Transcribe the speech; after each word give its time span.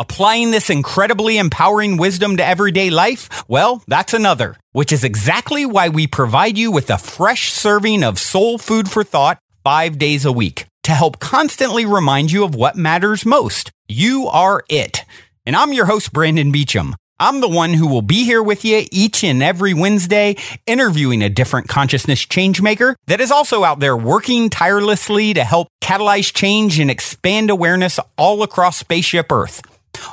Applying 0.00 0.52
this 0.52 0.70
incredibly 0.70 1.38
empowering 1.38 1.96
wisdom 1.96 2.36
to 2.36 2.46
everyday 2.46 2.88
life, 2.88 3.42
well, 3.48 3.82
that's 3.88 4.14
another, 4.14 4.56
which 4.70 4.92
is 4.92 5.02
exactly 5.02 5.66
why 5.66 5.88
we 5.88 6.06
provide 6.06 6.56
you 6.56 6.70
with 6.70 6.88
a 6.88 6.98
fresh 6.98 7.52
serving 7.52 8.04
of 8.04 8.16
soul 8.16 8.58
food 8.58 8.88
for 8.88 9.02
thought 9.02 9.40
five 9.64 9.98
days 9.98 10.24
a 10.24 10.30
week 10.30 10.66
to 10.84 10.92
help 10.92 11.18
constantly 11.18 11.84
remind 11.84 12.30
you 12.30 12.44
of 12.44 12.54
what 12.54 12.76
matters 12.76 13.26
most. 13.26 13.72
You 13.88 14.28
are 14.28 14.62
it. 14.68 15.04
And 15.44 15.56
I'm 15.56 15.72
your 15.72 15.86
host, 15.86 16.12
Brandon 16.12 16.52
Beachum. 16.52 16.94
I'm 17.18 17.40
the 17.40 17.48
one 17.48 17.74
who 17.74 17.88
will 17.88 18.02
be 18.02 18.24
here 18.24 18.42
with 18.42 18.64
you 18.64 18.86
each 18.92 19.24
and 19.24 19.42
every 19.42 19.74
Wednesday, 19.74 20.36
interviewing 20.64 21.24
a 21.24 21.28
different 21.28 21.66
consciousness 21.66 22.24
changemaker 22.24 22.94
that 23.08 23.20
is 23.20 23.32
also 23.32 23.64
out 23.64 23.80
there 23.80 23.96
working 23.96 24.48
tirelessly 24.48 25.34
to 25.34 25.42
help 25.42 25.66
catalyze 25.82 26.32
change 26.32 26.78
and 26.78 26.88
expand 26.88 27.50
awareness 27.50 27.98
all 28.16 28.44
across 28.44 28.76
Spaceship 28.76 29.32
Earth. 29.32 29.60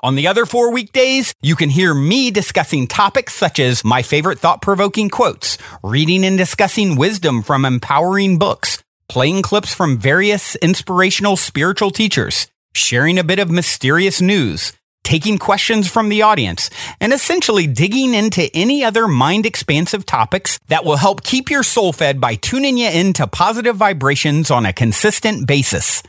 On 0.03 0.15
the 0.15 0.27
other 0.27 0.45
four 0.45 0.71
weekdays, 0.71 1.33
you 1.41 1.55
can 1.55 1.69
hear 1.69 1.93
me 1.93 2.31
discussing 2.31 2.87
topics 2.87 3.33
such 3.33 3.59
as 3.59 3.83
my 3.83 4.01
favorite 4.01 4.39
thought 4.39 4.61
provoking 4.61 5.09
quotes, 5.09 5.57
reading 5.83 6.25
and 6.25 6.37
discussing 6.37 6.95
wisdom 6.95 7.41
from 7.41 7.65
empowering 7.65 8.37
books, 8.37 8.83
playing 9.07 9.41
clips 9.41 9.73
from 9.73 9.97
various 9.97 10.55
inspirational 10.57 11.37
spiritual 11.37 11.91
teachers, 11.91 12.47
sharing 12.73 13.17
a 13.17 13.23
bit 13.23 13.39
of 13.39 13.49
mysterious 13.49 14.21
news, 14.21 14.73
taking 15.03 15.37
questions 15.37 15.89
from 15.89 16.09
the 16.09 16.23
audience, 16.23 16.69
and 16.99 17.13
essentially 17.13 17.67
digging 17.67 18.13
into 18.13 18.49
any 18.55 18.83
other 18.83 19.07
mind 19.07 19.45
expansive 19.45 20.05
topics 20.05 20.59
that 20.67 20.83
will 20.83 20.97
help 20.97 21.23
keep 21.23 21.49
your 21.49 21.63
soul 21.63 21.93
fed 21.93 22.19
by 22.19 22.35
tuning 22.35 22.77
you 22.77 22.89
into 22.89 23.25
positive 23.27 23.75
vibrations 23.75 24.49
on 24.49 24.65
a 24.65 24.73
consistent 24.73 25.47
basis. 25.47 26.01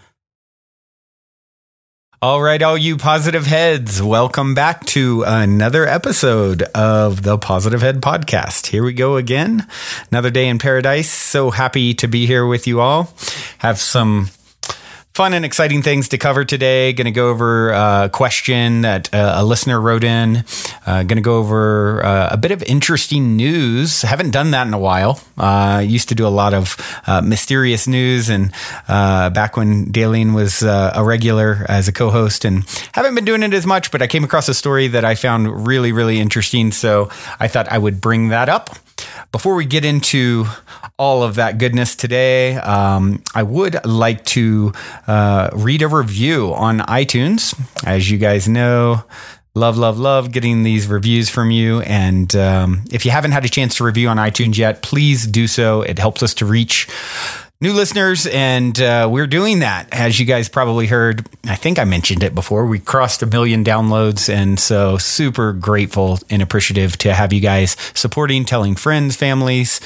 All 2.27 2.43
right, 2.43 2.61
all 2.61 2.77
you 2.77 2.97
positive 2.97 3.47
heads, 3.47 4.03
welcome 4.03 4.53
back 4.53 4.85
to 4.87 5.23
another 5.25 5.87
episode 5.87 6.63
of 6.75 7.23
the 7.23 7.39
Positive 7.39 7.81
Head 7.81 8.01
Podcast. 8.01 8.67
Here 8.67 8.83
we 8.83 8.95
go 8.95 9.15
again. 9.15 9.65
Another 10.11 10.31
day 10.31 10.49
in 10.49 10.59
paradise. 10.59 11.09
So 11.09 11.53
happy 11.53 11.95
to 11.95 12.09
be 12.09 12.27
here 12.27 12.45
with 12.45 12.67
you 12.67 12.81
all. 12.81 13.15
Have 13.59 13.79
some 13.79 14.31
fun 15.17 15.33
and 15.33 15.47
exciting 15.47 15.81
things 15.81 16.11
to 16.11 16.19
cover 16.19 16.45
today. 16.45 16.93
Going 16.93 17.07
to 17.07 17.11
go 17.11 17.31
over 17.31 17.71
a 17.71 18.11
question 18.13 18.83
that 18.83 19.09
uh, 19.15 19.37
a 19.39 19.45
listener 19.47 19.81
wrote 19.81 20.05
in. 20.05 20.45
Uh, 20.85 21.05
Going 21.05 21.17
to 21.17 21.23
go 21.23 21.39
over 21.39 22.05
uh, 22.05 22.29
a 22.33 22.37
bit 22.37 22.51
of 22.51 22.63
interesting 22.65 23.35
news. 23.35 24.03
Haven't 24.03 24.31
done 24.31 24.51
that 24.51 24.67
in 24.67 24.75
a 24.75 24.79
while. 24.79 25.19
Uh, 25.39 25.83
used 25.83 26.11
to 26.11 26.15
do 26.15 26.27
a 26.27 26.29
lot 26.29 26.53
of 26.53 26.77
uh, 27.07 27.23
mysterious 27.23 27.89
news, 27.89 28.29
and 28.29 28.53
uh, 28.89 29.31
back 29.31 29.57
when 29.57 29.87
Daleen 29.87 30.35
was 30.35 30.63
uh, 30.63 30.93
a 30.95 31.03
regular 31.03 31.65
as 31.67 31.89
a 31.89 31.93
co-host, 31.93 32.45
and 32.45 32.65
haven't 32.93 33.15
been 33.15 33.25
doing 33.25 33.43
it 33.43 33.55
as 33.55 33.65
much. 33.65 33.91
But 33.91 34.03
I 34.03 34.09
came 34.09 34.23
across 34.23 34.51
a 34.51 34.55
story 34.55 34.89
that 34.89 35.07
I 35.07 35.15
found 35.15 35.67
really, 35.67 35.93
really 35.93 36.21
interesting, 36.21 36.73
so 36.73 37.09
I 37.41 37.49
thought 37.49 37.73
I 37.73 37.79
would 37.79 38.03
bring 38.03 38.29
that 38.29 38.51
up. 38.51 38.69
Before 39.33 39.55
we 39.55 39.65
get 39.65 39.85
into 39.85 40.47
all 40.99 41.23
of 41.23 41.35
that 41.35 41.59
goodness 41.59 41.95
today, 41.95 42.57
um, 42.57 43.23
I 43.35 43.43
would 43.43 43.85
like 43.85 44.25
to 44.27 44.73
uh, 45.07 45.51
read 45.53 45.83
a 45.83 45.89
review 45.89 46.55
on 46.55 46.79
iTunes. 46.79 47.55
As 47.85 48.11
you 48.11 48.19
guys 48.19 48.49
know, 48.49 49.05
love, 49.55 49.77
love, 49.77 49.99
love 49.99 50.33
getting 50.33 50.63
these 50.63 50.87
reviews 50.87 51.29
from 51.29 51.51
you. 51.51 51.81
And 51.81 52.35
um, 52.37 52.85
if 52.93 53.05
you 53.05 53.11
haven't 53.11 53.33
had 53.33 53.45
a 53.45 53.49
chance 53.49 53.77
to 53.77 53.85
review 53.85 54.09
on 54.09 54.17
iTunes 54.19 54.57
yet, 54.57 54.83
please 54.83 55.27
do 55.27 55.47
so. 55.47 55.83
It 55.83 55.99
helps 55.99 56.23
us 56.23 56.35
to 56.35 56.47
reach 56.47 56.89
new 57.61 57.73
listeners, 57.73 58.27
and 58.27 58.79
uh, 58.81 59.09
we're 59.11 59.27
doing 59.27 59.61
that. 59.61 59.89
As 59.93 60.19
you 60.21 60.27
guys 60.27 60.49
probably 60.49 60.87
heard, 60.87 61.27
I 61.45 61.57
think 61.57 61.79
I 61.79 61.85
mentioned 61.85 62.23
it 62.23 62.35
before. 62.35 62.67
We 62.67 62.79
crossed 62.79 63.23
a 63.23 63.27
million 63.27 63.65
downloads, 63.65 64.33
and 64.33 64.59
so 64.59 64.99
super 64.99 65.53
grateful 65.53 66.19
and 66.31 66.43
appreciative 66.43 66.97
to 66.99 67.15
have 67.15 67.33
you 67.33 67.41
guys 67.41 67.77
supporting, 67.95 68.45
telling 68.45 68.77
friends, 68.77 69.17
families. 69.17 69.81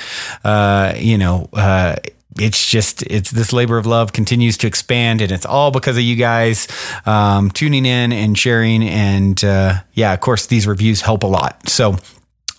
Uh, 0.44 0.94
you 0.96 1.18
know. 1.18 1.48
Uh, 1.52 1.96
it's 2.38 2.70
just 2.70 3.02
it's 3.02 3.32
this 3.32 3.52
labor 3.52 3.76
of 3.76 3.86
love 3.86 4.12
continues 4.12 4.56
to 4.56 4.68
expand 4.68 5.20
and 5.20 5.32
it's 5.32 5.44
all 5.44 5.72
because 5.72 5.96
of 5.96 6.02
you 6.04 6.14
guys 6.14 6.68
um, 7.04 7.50
tuning 7.50 7.84
in 7.84 8.12
and 8.12 8.38
sharing 8.38 8.84
and 8.84 9.42
uh, 9.42 9.74
yeah 9.94 10.12
of 10.12 10.20
course 10.20 10.46
these 10.46 10.64
reviews 10.64 11.00
help 11.00 11.24
a 11.24 11.26
lot 11.26 11.68
so 11.68 11.96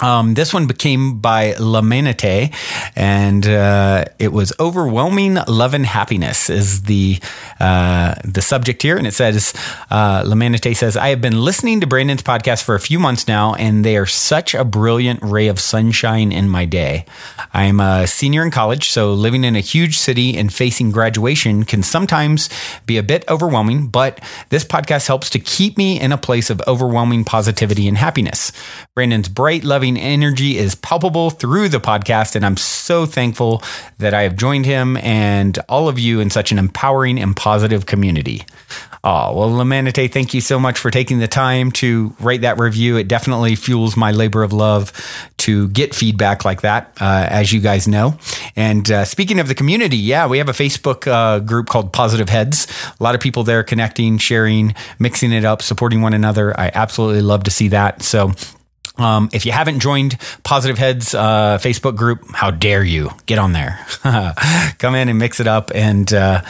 um, 0.01 0.34
this 0.34 0.53
one 0.53 0.66
became 0.66 1.19
by 1.19 1.53
Lamanite, 1.53 2.53
and 2.95 3.47
uh, 3.47 4.06
it 4.17 4.34
was 4.34 4.51
"Overwhelming 4.59 5.35
Love 5.47 5.75
and 5.75 5.85
Happiness" 5.85 6.50
is 6.50 6.84
the 6.84 7.19
uh, 7.59 8.16
the 8.25 8.41
subject 8.41 8.81
here, 8.81 8.97
and 8.97 9.06
it 9.06 9.13
says 9.13 9.53
uh, 9.91 10.23
says, 10.73 10.97
"I 10.97 11.09
have 11.09 11.22
been 11.22 11.40
listening 11.41 11.81
to 11.81 11.88
Brandon's 11.88 12.23
podcast 12.23 12.63
for 12.63 12.73
a 12.73 12.79
few 12.79 12.97
months 12.97 13.28
now, 13.28 13.53
and 13.53 13.85
they 13.85 13.95
are 13.95 14.07
such 14.07 14.56
a 14.56 14.66
brilliant 14.66 15.22
ray 15.22 15.47
of 15.47 15.59
sunshine 15.59 16.31
in 16.31 16.50
my 16.50 16.66
day. 16.66 17.06
I'm 17.53 17.79
a 17.79 18.07
senior 18.07 18.44
in 18.44 18.50
college, 18.50 18.90
so 18.90 19.13
living 19.13 19.44
in 19.44 19.56
a 19.56 19.59
huge 19.59 20.00
city 20.00 20.35
and 20.35 20.51
facing 20.51 20.90
graduation 20.90 21.63
can 21.63 21.84
sometimes 21.84 22.50
be 22.88 22.97
a 22.97 23.03
bit 23.03 23.23
overwhelming, 23.29 23.88
but 23.88 24.19
this 24.50 24.63
podcast 24.63 25.06
helps 25.06 25.29
to 25.29 25.40
keep 25.40 25.78
me 25.78 26.00
in 26.00 26.11
a 26.11 26.17
place 26.17 26.50
of 26.50 26.59
overwhelming 26.67 27.23
positivity 27.23 27.88
and 27.88 27.97
happiness. 27.97 28.51
Brandon's 28.95 29.29
bright, 29.29 29.63
loving." 29.63 29.91
Energy 29.97 30.57
is 30.57 30.75
palpable 30.75 31.29
through 31.29 31.69
the 31.69 31.79
podcast, 31.79 32.35
and 32.35 32.46
I'm 32.46 32.57
so 32.57 33.06
thankful 33.06 33.63
that 33.97 34.13
I 34.13 34.24
have 34.24 34.35
joined 34.35 34.66
him 34.66 34.97
and 34.97 35.57
all 35.69 35.88
of 35.88 36.00
you 36.00 36.19
in 36.19 36.29
such 36.29 36.52
an 36.52 36.59
empowering 36.59 37.19
and 37.19 37.35
positive 37.35 37.85
community. 37.85 38.46
Oh, 39.03 39.35
well, 39.35 39.50
Lamanite, 39.50 40.12
thank 40.12 40.35
you 40.35 40.41
so 40.41 40.59
much 40.59 40.78
for 40.78 40.91
taking 40.91 41.18
the 41.18 41.28
time 41.28 41.72
to 41.74 42.13
write 42.19 42.41
that 42.41 42.59
review. 42.59 42.97
It 42.97 43.07
definitely 43.07 43.56
fuels 43.56 43.97
my 43.97 44.12
labor 44.12 44.44
of 44.44 44.53
love 44.53 44.94
to 45.38 45.69
get 45.69 45.96
feedback 45.96 46.46
like 46.46 46.62
that, 46.62 46.96
uh, 47.02 47.25
as 47.28 47.52
you 47.52 47.62
guys 47.62 47.88
know. 47.88 48.19
And 48.56 48.90
uh, 48.91 49.06
speaking 49.06 49.40
of 49.40 49.47
the 49.47 49.56
community, 49.56 49.97
yeah, 49.97 50.28
we 50.28 50.38
have 50.38 50.50
a 50.50 50.53
Facebook 50.53 51.08
uh, 51.08 51.40
group 51.40 51.68
called 51.68 51.91
Positive 51.91 52.29
Heads. 52.29 52.68
A 53.00 53.03
lot 53.03 53.16
of 53.16 53.22
people 53.22 53.44
there 53.44 53.63
connecting, 53.63 54.19
sharing, 54.19 54.75
mixing 55.00 55.31
it 55.31 55.46
up, 55.46 55.63
supporting 55.63 56.03
one 56.03 56.13
another. 56.13 56.58
I 56.59 56.69
absolutely 56.72 57.22
love 57.22 57.44
to 57.46 57.52
see 57.52 57.69
that. 57.69 58.03
So 58.03 58.34
um, 59.01 59.29
if 59.34 59.45
you 59.45 59.51
haven't 59.51 59.79
joined 59.79 60.17
Positive 60.44 60.78
Heads 60.78 61.13
uh, 61.13 61.57
Facebook 61.57 61.95
group, 61.95 62.23
how 62.34 62.51
dare 62.51 62.84
you 62.84 63.12
get 63.25 63.39
on 63.39 63.53
there? 63.53 63.85
Come 64.78 64.95
in 64.95 65.09
and 65.09 65.17
mix 65.17 65.39
it 65.39 65.47
up 65.47 65.72
and 65.73 66.12
uh, 66.13 66.41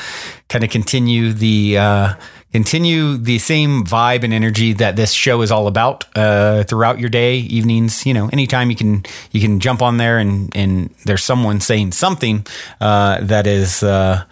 kind 0.50 0.64
of 0.64 0.70
continue 0.70 1.34
the 1.34 1.78
uh, 1.78 2.14
continue 2.52 3.18
the 3.18 3.40
same 3.40 3.86
vibe 3.86 4.24
and 4.24 4.34
energy 4.34 4.74
that 4.74 4.96
this 4.96 5.14
show 5.14 5.42
is 5.42 5.52
all 5.52 5.68
about 5.68 6.06
uh, 6.18 6.64
throughout 6.64 7.00
your 7.00 7.10
day, 7.10 7.38
evenings. 7.38 8.06
You 8.06 8.14
know, 8.14 8.30
anytime 8.32 8.70
you 8.70 8.76
can 8.76 9.06
you 9.32 9.42
can 9.42 9.60
jump 9.60 9.82
on 9.82 9.98
there 9.98 10.18
and 10.18 10.56
and 10.56 10.94
there's 11.06 11.24
someone 11.24 11.60
saying 11.62 11.94
something 11.94 12.46
uh, 12.80 13.22
that 13.22 13.48
is 13.48 13.84
uh, 13.84 14.24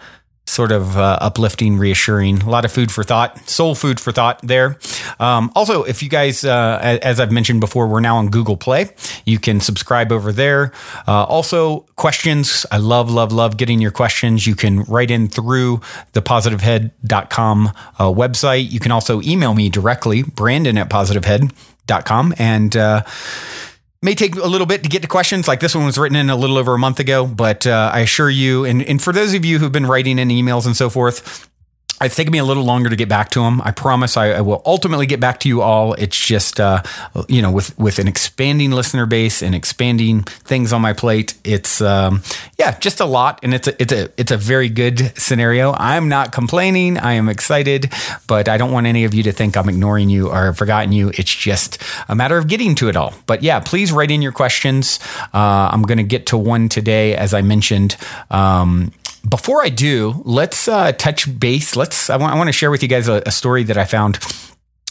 sort 0.50 0.72
of 0.72 0.96
uh, 0.96 1.18
uplifting, 1.20 1.78
reassuring. 1.78 2.42
A 2.42 2.50
lot 2.50 2.64
of 2.64 2.72
food 2.72 2.90
for 2.90 3.04
thought, 3.04 3.48
soul 3.48 3.74
food 3.74 4.00
for 4.00 4.12
thought 4.12 4.40
there. 4.42 4.78
Um, 5.20 5.52
also, 5.54 5.84
if 5.84 6.02
you 6.02 6.08
guys, 6.08 6.44
uh, 6.44 6.98
as 7.02 7.20
I've 7.20 7.30
mentioned 7.30 7.60
before, 7.60 7.86
we're 7.86 8.00
now 8.00 8.16
on 8.16 8.28
Google 8.28 8.56
Play. 8.56 8.90
You 9.24 9.38
can 9.38 9.60
subscribe 9.60 10.10
over 10.10 10.32
there. 10.32 10.72
Uh, 11.06 11.24
also, 11.24 11.80
questions. 11.96 12.66
I 12.72 12.78
love, 12.78 13.10
love, 13.10 13.32
love 13.32 13.56
getting 13.56 13.80
your 13.80 13.92
questions. 13.92 14.46
You 14.46 14.56
can 14.56 14.82
write 14.84 15.10
in 15.10 15.28
through 15.28 15.80
the 16.12 16.22
positivehead.com 16.22 17.66
uh, 17.68 17.72
website. 18.06 18.70
You 18.70 18.80
can 18.80 18.90
also 18.90 19.22
email 19.22 19.54
me 19.54 19.70
directly, 19.70 20.22
Brandon 20.24 20.76
at 20.78 20.90
positivehead.com. 20.90 22.34
And, 22.38 22.76
uh, 22.76 23.02
may 24.02 24.14
take 24.14 24.34
a 24.34 24.46
little 24.46 24.66
bit 24.66 24.82
to 24.82 24.88
get 24.88 25.02
to 25.02 25.08
questions. 25.08 25.46
Like 25.46 25.60
this 25.60 25.74
one 25.74 25.84
was 25.84 25.98
written 25.98 26.16
in 26.16 26.30
a 26.30 26.36
little 26.36 26.56
over 26.56 26.74
a 26.74 26.78
month 26.78 27.00
ago, 27.00 27.26
but 27.26 27.66
uh, 27.66 27.90
I 27.92 28.00
assure 28.00 28.30
you, 28.30 28.64
and, 28.64 28.82
and 28.82 29.02
for 29.02 29.12
those 29.12 29.34
of 29.34 29.44
you 29.44 29.58
who've 29.58 29.72
been 29.72 29.86
writing 29.86 30.18
in 30.18 30.28
emails 30.28 30.64
and 30.66 30.76
so 30.76 30.88
forth, 30.88 31.49
it's 32.00 32.16
taken 32.16 32.32
me 32.32 32.38
a 32.38 32.44
little 32.44 32.64
longer 32.64 32.88
to 32.88 32.96
get 32.96 33.08
back 33.08 33.30
to 33.30 33.40
them. 33.40 33.60
I 33.62 33.72
promise 33.72 34.16
I, 34.16 34.30
I 34.30 34.40
will 34.40 34.62
ultimately 34.64 35.06
get 35.06 35.20
back 35.20 35.40
to 35.40 35.48
you 35.48 35.60
all. 35.60 35.94
It's 35.94 36.18
just, 36.18 36.58
uh, 36.58 36.82
you 37.28 37.42
know, 37.42 37.50
with, 37.50 37.78
with 37.78 37.98
an 37.98 38.08
expanding 38.08 38.70
listener 38.70 39.06
base 39.06 39.42
and 39.42 39.54
expanding 39.54 40.22
things 40.22 40.72
on 40.72 40.80
my 40.80 40.92
plate, 40.92 41.34
it's, 41.44 41.80
um, 41.80 42.22
yeah, 42.58 42.78
just 42.78 43.00
a 43.00 43.04
lot. 43.04 43.40
And 43.42 43.52
it's 43.52 43.68
a, 43.68 43.82
it's 43.82 43.92
a, 43.92 44.08
it's 44.16 44.30
a 44.30 44.36
very 44.36 44.68
good 44.68 45.12
scenario. 45.18 45.72
I'm 45.72 46.08
not 46.08 46.32
complaining. 46.32 46.96
I 46.98 47.12
am 47.12 47.28
excited, 47.28 47.92
but 48.26 48.48
I 48.48 48.56
don't 48.56 48.72
want 48.72 48.86
any 48.86 49.04
of 49.04 49.12
you 49.12 49.22
to 49.24 49.32
think 49.32 49.56
I'm 49.56 49.68
ignoring 49.68 50.08
you 50.08 50.30
or 50.30 50.54
forgotten 50.54 50.92
you. 50.92 51.10
It's 51.10 51.34
just 51.34 51.82
a 52.08 52.14
matter 52.14 52.38
of 52.38 52.48
getting 52.48 52.74
to 52.76 52.88
it 52.88 52.96
all. 52.96 53.12
But 53.26 53.42
yeah, 53.42 53.60
please 53.60 53.92
write 53.92 54.10
in 54.10 54.22
your 54.22 54.32
questions. 54.32 54.98
Uh, 55.34 55.70
I'm 55.72 55.82
going 55.82 55.98
to 55.98 56.04
get 56.04 56.26
to 56.26 56.38
one 56.38 56.68
today, 56.68 57.14
as 57.14 57.34
I 57.34 57.42
mentioned. 57.42 57.96
Um, 58.30 58.92
before 59.28 59.62
I 59.62 59.68
do, 59.68 60.22
let's 60.24 60.68
uh, 60.68 60.92
touch 60.92 61.38
base. 61.38 61.76
Let's. 61.76 62.10
I 62.10 62.16
want, 62.16 62.32
I 62.34 62.36
want 62.36 62.48
to 62.48 62.52
share 62.52 62.70
with 62.70 62.82
you 62.82 62.88
guys 62.88 63.08
a, 63.08 63.22
a 63.26 63.30
story 63.30 63.64
that 63.64 63.76
I 63.76 63.84
found. 63.84 64.18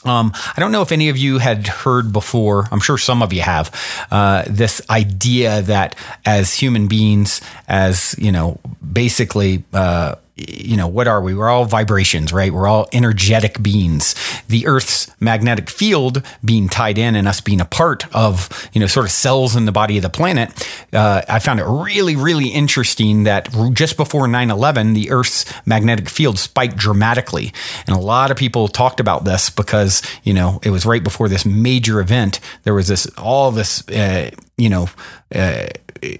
Um, 0.05 0.31
I 0.55 0.61
don't 0.61 0.71
know 0.71 0.81
if 0.81 0.91
any 0.91 1.09
of 1.09 1.17
you 1.17 1.39
had 1.39 1.67
heard 1.67 2.13
before. 2.13 2.67
I'm 2.71 2.79
sure 2.79 2.97
some 2.97 3.21
of 3.21 3.33
you 3.33 3.41
have 3.41 4.07
uh, 4.11 4.45
this 4.47 4.81
idea 4.89 5.61
that 5.63 5.95
as 6.25 6.53
human 6.53 6.87
beings, 6.87 7.41
as 7.67 8.15
you 8.17 8.31
know, 8.31 8.59
basically. 8.93 9.63
Uh, 9.73 10.15
you 10.47 10.77
know, 10.77 10.88
what 10.88 11.07
are 11.07 11.21
we? 11.21 11.33
We're 11.33 11.50
all 11.50 11.65
vibrations, 11.65 12.31
right? 12.31 12.53
We're 12.53 12.68
all 12.68 12.88
energetic 12.94 13.62
beings. 13.62 14.15
The 14.47 14.68
Earth's 14.68 15.12
magnetic 15.19 15.69
field 15.69 16.24
being 16.44 16.69
tied 16.69 16.97
in 16.97 17.15
and 17.15 17.27
us 17.27 17.41
being 17.41 17.62
a 17.62 17.65
part 17.65 18.06
of, 18.15 18.69
you 18.74 18.80
know, 18.80 18.88
sort 18.88 19.06
of 19.06 19.12
cells 19.12 19.56
in 19.56 19.65
the 19.65 19.71
body 19.71 19.97
of 19.97 20.03
the 20.03 20.09
planet. 20.09 20.50
Uh, 20.94 21.21
I 21.27 21.39
found 21.39 21.59
it 21.59 21.65
really, 21.65 22.15
really 22.15 22.50
interesting 22.50 23.24
that 23.24 23.50
just 23.74 23.97
before 23.97 24.27
9 24.27 24.50
11, 24.50 24.94
the 24.94 25.12
Earth's 25.12 25.45
magnetic 25.65 26.09
field 26.09 26.39
spiked 26.39 26.77
dramatically. 26.77 27.53
And 27.88 27.95
a 27.95 28.00
lot 28.00 28.31
of 28.31 28.38
people 28.38 28.68
talked 28.68 29.00
about 29.00 29.25
this 29.25 29.50
because, 29.50 30.01
you 30.24 30.33
know, 30.33 30.59
it 30.63 30.69
was 30.69 30.86
right 30.86 31.03
before 31.03 31.27
this 31.27 31.45
major 31.45 32.00
event. 32.00 32.39
There 32.63 32.74
was 32.74 32.88
this, 32.88 33.07
all 33.18 33.51
this, 33.51 33.88
uh, 33.89 34.31
you 34.59 34.69
know, 34.69 34.89
uh, 35.33 35.67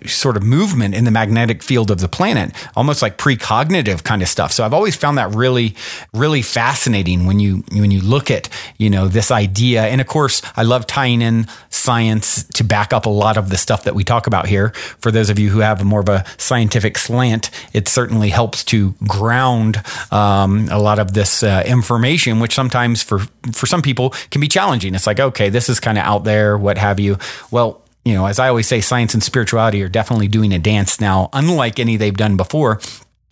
sort 0.06 0.38
of 0.38 0.44
movement 0.44 0.94
in 0.94 1.04
the 1.06 1.12
magnetic 1.12 1.64
field 1.64 1.90
of 1.90 2.00
the 2.00 2.08
planet, 2.08 2.52
almost 2.76 3.02
like 3.02 3.18
precognitive 3.18 4.04
kind 4.04 4.22
of 4.22 4.28
stuff. 4.28 4.52
So 4.52 4.66
I've 4.66 4.74
always 4.74 4.96
found 4.96 5.18
that 5.18 5.34
really, 5.34 5.76
really 6.14 6.42
fascinating 6.42 7.26
when 7.26 7.40
you 7.40 7.64
when 7.72 7.92
you 7.92 8.02
look 8.02 8.30
at 8.30 8.50
you 8.78 8.90
know 8.90 9.08
this 9.08 9.32
idea. 9.32 9.84
And 9.84 10.02
of 10.02 10.08
course, 10.08 10.42
I 10.56 10.64
love 10.64 10.88
tying 10.88 11.22
in 11.22 11.48
science 11.70 12.44
to 12.56 12.64
back 12.64 12.94
up 12.94 13.06
a 13.06 13.10
lot 13.10 13.38
of 13.38 13.50
the 13.50 13.58
stuff 13.58 13.84
that 13.84 13.96
we 13.96 14.04
talk 14.04 14.28
about 14.28 14.48
here. 14.48 14.70
For 15.00 15.12
those 15.12 15.30
of 15.30 15.40
you 15.40 15.50
who 15.50 15.60
have 15.60 15.84
more 15.84 16.02
of 16.02 16.10
a 16.10 16.26
scientific 16.38 16.98
slant, 16.98 17.50
it 17.74 17.88
certainly 17.88 18.30
helps 18.30 18.64
to 18.66 18.96
ground 19.08 19.82
um, 20.12 20.68
a 20.70 20.80
lot 20.80 21.00
of 21.00 21.14
this 21.14 21.44
uh, 21.44 21.64
information, 21.66 22.40
which 22.40 22.54
sometimes 22.54 23.02
for 23.02 23.20
for 23.54 23.66
some 23.66 23.82
people 23.82 24.12
can 24.32 24.42
be 24.42 24.48
challenging. 24.48 24.94
It's 24.94 25.08
like, 25.08 25.20
okay, 25.20 25.50
this 25.50 25.70
is 25.70 25.80
kind 25.80 25.98
of 25.98 26.04
out 26.04 26.24
there, 26.24 26.58
what 26.58 26.78
have 26.78 27.00
you. 27.00 27.18
Well, 27.52 27.82
you 28.10 28.16
know, 28.16 28.26
as 28.26 28.40
I 28.40 28.50
always 28.50 28.68
say, 28.68 28.82
science 28.82 29.14
and 29.14 29.22
spirituality 29.22 29.84
are 29.84 29.90
definitely 29.90 30.28
doing 30.28 30.52
a 30.52 30.60
dance 30.60 31.00
now, 31.00 31.30
unlike 31.32 31.80
any 31.80 31.96
they've 31.96 32.16
done 32.16 32.38
before. 32.38 32.82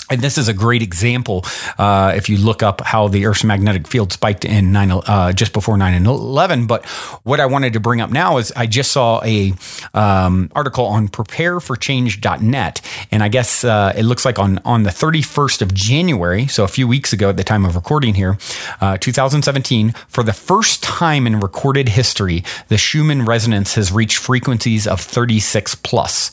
And 0.10 0.22
this 0.22 0.38
is 0.38 0.48
a 0.48 0.54
great 0.54 0.82
example. 0.82 1.44
Uh, 1.78 2.14
if 2.16 2.30
you 2.30 2.38
look 2.38 2.64
up 2.64 2.82
how 2.82 3.10
the 3.10 3.26
Earth's 3.26 3.44
magnetic 3.44 3.88
field 3.88 4.14
spiked 4.14 4.46
in 4.46 4.72
nine, 4.72 4.90
uh, 4.90 5.34
just 5.34 5.52
before 5.52 5.78
nine 5.78 5.94
and 5.94 6.08
eleven. 6.08 6.66
But 6.66 6.86
what 7.24 7.42
I 7.42 7.46
wanted 7.46 7.74
to 7.74 7.82
bring 7.82 8.00
up 8.00 8.10
now 8.10 8.38
is 8.38 8.54
I 8.56 8.68
just 8.68 8.92
saw 8.92 9.22
a 9.26 9.54
um, 9.94 10.50
article 10.56 10.86
on 10.86 11.10
prepareforchange.net, 11.10 12.82
and 13.12 13.22
I 13.22 13.28
guess 13.28 13.66
uh, 13.66 13.94
it 13.98 14.04
looks 14.04 14.24
like 14.24 14.40
on 14.40 14.60
on 14.60 14.84
the 14.84 14.92
thirty 14.92 15.22
first 15.22 15.62
of 15.62 15.74
January, 15.74 16.48
so 16.48 16.64
a 16.64 16.70
few 16.70 16.88
weeks 16.88 17.12
ago 17.12 17.30
at 17.30 17.38
the 17.38 17.44
time 17.44 17.66
of 17.66 17.76
recording 17.76 18.14
here, 18.14 18.38
uh, 18.80 18.98
2017, 18.98 19.92
for 20.08 20.24
the 20.24 20.34
first 20.34 20.84
time 20.84 21.28
in 21.28 21.42
recorded 21.42 21.90
history, 21.90 22.46
the 22.70 22.78
Schumann 22.78 23.26
resonance 23.26 23.76
has 23.76 23.92
reached 23.92 24.18
frequencies 24.18 24.88
of 24.88 25.02
thirty 25.02 25.42
six 25.42 25.76
plus. 25.76 26.32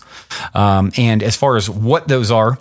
Um, 0.55 0.93
and 0.97 1.23
as 1.23 1.37
far 1.37 1.57
as 1.57 1.69
what 1.71 2.09
those 2.09 2.31
are, 2.31 2.59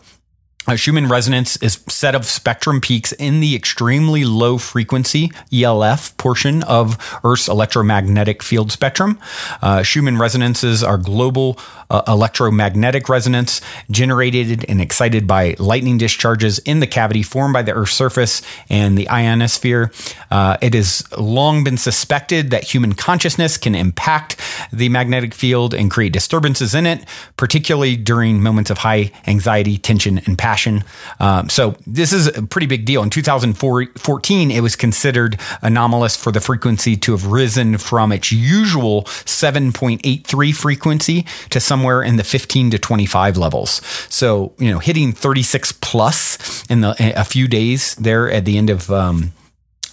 Schumann 0.75 1.10
resonance 1.10 1.57
is 1.57 1.83
set 1.89 2.15
of 2.15 2.25
spectrum 2.25 2.80
peaks 2.80 3.12
in 3.12 3.42
the 3.42 3.54
extremely 3.54 4.24
low 4.24 4.57
frequency 4.57 5.30
ELF 5.51 6.15
portion 6.18 6.63
of 6.63 6.98
Earth's 7.24 7.50
electromagnetic 7.50 8.42
field 8.42 8.71
spectrum. 8.71 9.19
Uh, 9.62 9.83
Schumann 9.83 10.18
resonances 10.18 10.81
are 10.81 10.98
global 10.98 11.60
uh, 11.89 12.01
electromagnetic 12.07 13.10
resonance 13.10 13.62
generated 13.92 14.65
and 14.69 14.81
excited 14.81 15.27
by 15.27 15.56
lightning 15.60 15.98
discharges 15.98 16.60
in 16.60 16.80
the 16.80 16.88
cavity 16.88 17.24
formed 17.24 17.54
by 17.54 17.62
the 17.62 17.74
Earth's 17.74 17.94
surface 17.94 18.42
and 18.69 18.98
the 18.98 19.07
ionosphere. 19.09 19.92
Uh, 20.31 20.57
it 20.62 20.74
has 20.74 21.04
long 21.18 21.63
been 21.63 21.77
suspected 21.77 22.51
that 22.51 22.63
human 22.63 22.94
consciousness 22.94 23.57
can 23.57 23.75
impact 23.75 24.39
the 24.71 24.89
magnetic 24.89 25.33
field 25.33 25.74
and 25.74 25.92
create 25.92 26.13
disturbances 26.13 26.74
in 26.74 26.86
it, 26.86 27.06
particularly 27.36 27.95
during 27.95 28.42
moments 28.42 28.71
of 28.71 28.80
high 28.80 29.12
anxiety, 29.27 29.77
tension, 29.77 30.19
and 30.25 30.38
passion. 30.54 30.84
Um, 31.20 31.50
so 31.50 31.76
this 31.86 32.12
is 32.12 32.28
a 32.28 32.44
pretty 32.44 32.68
big 32.68 32.86
deal. 32.86 33.04
In 33.04 33.10
2014, 33.10 34.52
it 34.52 34.62
was 34.62 34.76
considered 34.76 35.40
anomalous 35.62 36.16
for 36.16 36.32
the 36.32 36.42
frequency 36.42 36.96
to 36.98 37.12
have 37.12 37.28
risen 37.28 37.78
from 37.78 38.12
its 38.12 38.32
usual 38.32 39.04
7.83 39.04 40.56
frequency 40.56 41.26
to 41.50 41.60
somewhere 41.60 41.84
somewhere 41.84 42.04
in 42.04 42.18
the 42.18 42.24
15 42.24 42.72
to 42.72 42.80
25 42.80 43.38
levels. 43.38 43.82
So, 44.10 44.54
you 44.58 44.72
know, 44.72 44.80
hitting 44.80 45.12
36 45.12 45.74
plus 45.82 46.64
in 46.70 46.82
the 46.82 46.96
a 47.20 47.26
few 47.26 47.48
days 47.48 47.96
there 47.96 48.32
at 48.32 48.46
the 48.46 48.58
end 48.58 48.70
of 48.70 48.90
um, 48.90 49.34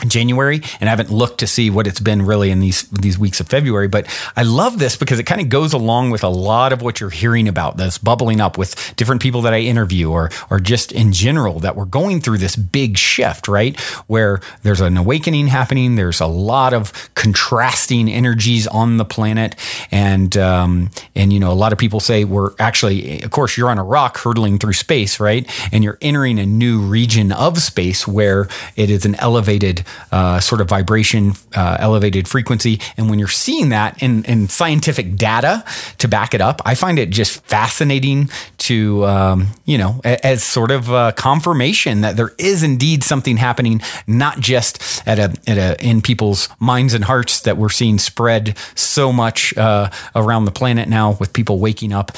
January 0.06 0.62
and 0.80 0.88
I 0.88 0.90
haven't 0.90 1.10
looked 1.10 1.38
to 1.40 1.46
see 1.46 1.70
what 1.70 1.86
it's 1.86 2.00
been 2.00 2.22
really 2.22 2.50
in 2.50 2.60
these 2.60 2.82
these 2.90 3.18
weeks 3.18 3.40
of 3.40 3.48
February 3.48 3.88
but 3.88 4.06
I 4.36 4.42
love 4.42 4.78
this 4.78 4.96
because 4.96 5.18
it 5.18 5.24
kind 5.24 5.40
of 5.40 5.48
goes 5.48 5.72
along 5.72 6.10
with 6.10 6.24
a 6.24 6.28
lot 6.28 6.72
of 6.72 6.82
what 6.82 7.00
you're 7.00 7.10
hearing 7.10 7.48
about 7.48 7.76
this 7.76 7.98
bubbling 7.98 8.40
up 8.40 8.58
with 8.58 8.94
different 8.96 9.22
people 9.22 9.42
that 9.42 9.54
I 9.54 9.60
interview 9.60 10.10
or 10.10 10.30
or 10.50 10.60
just 10.60 10.92
in 10.92 11.12
general 11.12 11.60
that 11.60 11.76
we're 11.76 11.84
going 11.84 12.20
through 12.20 12.38
this 12.38 12.56
big 12.56 12.98
shift 12.98 13.48
right? 13.48 13.78
Where 14.06 14.40
there's 14.62 14.80
an 14.80 14.96
awakening 14.96 15.48
happening 15.48 15.96
there's 15.96 16.20
a 16.20 16.26
lot 16.26 16.74
of 16.74 16.92
contrasting 17.14 18.08
energies 18.08 18.66
on 18.66 18.96
the 18.96 19.04
planet 19.04 19.56
and 19.90 20.36
um, 20.36 20.90
and 21.14 21.32
you 21.32 21.40
know 21.40 21.52
a 21.52 21.54
lot 21.54 21.72
of 21.72 21.78
people 21.78 22.00
say 22.00 22.24
we're 22.24 22.52
actually 22.58 23.22
of 23.22 23.30
course 23.30 23.56
you're 23.56 23.70
on 23.70 23.78
a 23.78 23.84
rock 23.84 24.18
hurtling 24.18 24.58
through 24.58 24.72
space 24.72 25.20
right? 25.20 25.48
And 25.72 25.84
you're 25.84 25.98
entering 26.00 26.38
a 26.38 26.46
new 26.46 26.80
region 26.80 27.32
of 27.32 27.58
space 27.58 28.06
where 28.06 28.48
it 28.76 28.90
is 28.90 29.04
an 29.04 29.14
elevated 29.16 29.84
uh, 30.12 30.40
sort 30.40 30.60
of 30.60 30.68
vibration, 30.68 31.32
uh, 31.54 31.76
elevated 31.80 32.28
frequency. 32.28 32.80
And 32.96 33.10
when 33.10 33.18
you're 33.18 33.28
seeing 33.28 33.70
that 33.70 34.02
in, 34.02 34.24
in 34.24 34.48
scientific 34.48 35.16
data 35.16 35.64
to 35.98 36.08
back 36.08 36.34
it 36.34 36.40
up, 36.40 36.60
I 36.64 36.74
find 36.74 36.98
it 36.98 37.10
just 37.10 37.42
fascinating 37.44 38.30
to, 38.58 39.04
um, 39.06 39.48
you 39.64 39.78
know, 39.78 40.00
as 40.04 40.42
sort 40.42 40.70
of 40.70 41.14
confirmation 41.16 42.02
that 42.02 42.16
there 42.16 42.32
is 42.38 42.62
indeed 42.62 43.04
something 43.04 43.36
happening, 43.36 43.80
not 44.06 44.40
just 44.40 45.02
at 45.06 45.18
a, 45.18 45.34
at 45.46 45.58
a 45.58 45.80
in 45.84 46.02
people's 46.02 46.48
minds 46.58 46.94
and 46.94 47.04
hearts 47.04 47.40
that 47.40 47.56
we're 47.56 47.68
seeing 47.68 47.98
spread 47.98 48.56
so 48.74 49.12
much 49.12 49.56
uh, 49.56 49.90
around 50.14 50.44
the 50.44 50.50
planet 50.50 50.88
now 50.88 51.12
with 51.12 51.32
people 51.32 51.58
waking 51.58 51.92
up 51.92 52.12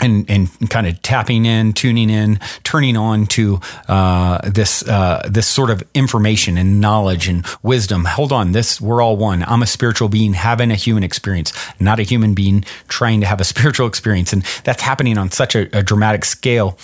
and, 0.00 0.28
and 0.30 0.70
kind 0.70 0.86
of 0.86 1.00
tapping 1.02 1.46
in, 1.46 1.72
tuning 1.72 2.10
in, 2.10 2.38
turning 2.64 2.96
on 2.96 3.26
to 3.26 3.60
uh, 3.88 4.38
this 4.48 4.86
uh, 4.88 5.26
this 5.28 5.46
sort 5.46 5.70
of 5.70 5.82
information 5.94 6.56
and 6.56 6.80
knowledge 6.80 7.28
and 7.28 7.44
wisdom. 7.62 8.04
Hold 8.04 8.32
on, 8.32 8.52
this 8.52 8.80
we're 8.80 9.02
all 9.02 9.16
one. 9.16 9.42
I'm 9.44 9.62
a 9.62 9.66
spiritual 9.66 10.08
being 10.08 10.34
having 10.34 10.70
a 10.70 10.76
human 10.76 11.02
experience, 11.02 11.52
not 11.78 11.98
a 11.98 12.02
human 12.02 12.34
being 12.34 12.64
trying 12.88 13.20
to 13.20 13.26
have 13.26 13.40
a 13.40 13.44
spiritual 13.52 13.86
experience, 13.86 14.32
and 14.32 14.42
that's 14.64 14.82
happening 14.82 15.18
on 15.18 15.30
such 15.30 15.54
a, 15.54 15.76
a 15.76 15.82
dramatic 15.82 16.24
scale 16.24 16.78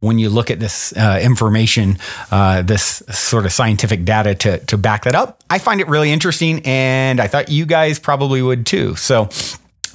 when 0.00 0.18
you 0.18 0.28
look 0.28 0.50
at 0.50 0.60
this 0.60 0.92
uh, 0.96 1.18
information, 1.22 1.98
uh, 2.30 2.60
this 2.60 3.02
sort 3.10 3.46
of 3.46 3.52
scientific 3.52 4.04
data 4.04 4.34
to 4.34 4.58
to 4.66 4.76
back 4.76 5.04
that 5.04 5.14
up. 5.14 5.42
I 5.48 5.58
find 5.58 5.80
it 5.80 5.88
really 5.88 6.12
interesting, 6.12 6.60
and 6.64 7.20
I 7.20 7.26
thought 7.26 7.50
you 7.50 7.66
guys 7.66 7.98
probably 7.98 8.42
would 8.42 8.66
too. 8.66 8.96
So 8.96 9.28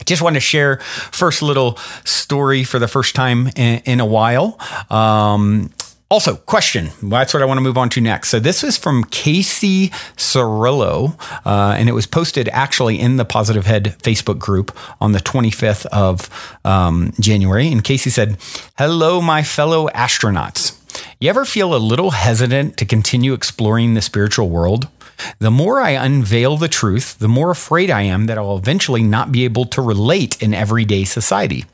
just 0.06 0.22
want 0.22 0.36
to 0.36 0.39
share 0.39 0.77
first 1.12 1.41
little 1.41 1.77
story 2.06 2.63
for 2.63 2.79
the 2.79 2.88
first 2.88 3.15
time 3.15 3.48
in, 3.56 3.82
in 3.86 4.00
a 4.00 4.06
while. 4.06 4.60
Um, 4.89 5.72
also, 6.12 6.38
question. 6.38 6.89
That's 7.03 7.36
what 7.36 7.44
I 7.44 7.46
want 7.46 7.60
to 7.60 7.62
move 7.62 7.77
on 7.77 7.89
to 7.89 8.01
next. 8.01 8.29
So 8.29 8.39
this 8.39 8.63
is 8.63 8.77
from 8.77 9.03
Casey 9.03 9.89
Cirillo, 10.18 11.13
uh, 11.46 11.75
and 11.77 11.88
it 11.88 11.91
was 11.91 12.08
posted 12.08 12.50
actually 12.50 13.00
in 13.00 13.18
the 13.18 13.25
Positive 13.25 13.68
Head 13.68 13.96
Facebook 14.01 14.39
group 14.39 14.75
on 15.00 15.12
the 15.12 15.20
25th 15.20 15.86
of 15.88 16.27
um, 16.65 17.13
January. 17.20 17.72
And 17.72 17.84
Casey 17.84 18.10
said, 18.10 18.39
"Hello, 18.75 19.22
my 19.22 19.44
fellow 19.44 19.88
astronauts. 19.89 20.75
You 21.20 21.29
ever 21.29 21.46
feel 21.46 21.75
a 21.75 21.77
little 21.77 22.10
hesitant 22.10 22.77
to 22.77 22.86
continue 22.86 23.34
exploring 23.34 23.94
the 23.94 24.01
spiritual 24.01 24.50
world?" 24.50 24.88
The 25.40 25.52
more 25.52 25.80
I 25.80 25.92
unveil 25.92 26.58
the 26.58 26.68
truth, 26.68 27.20
the 27.20 27.28
more 27.28 27.52
afraid 27.52 27.90
I 27.90 28.04
am 28.04 28.26
that 28.26 28.38
I'll 28.38 28.58
eventually 28.58 29.04
not 29.04 29.32
be 29.32 29.44
able 29.46 29.66
to 29.66 29.82
relate 29.82 30.42
in 30.42 30.54
everyday 30.54 31.04
society. 31.04 31.66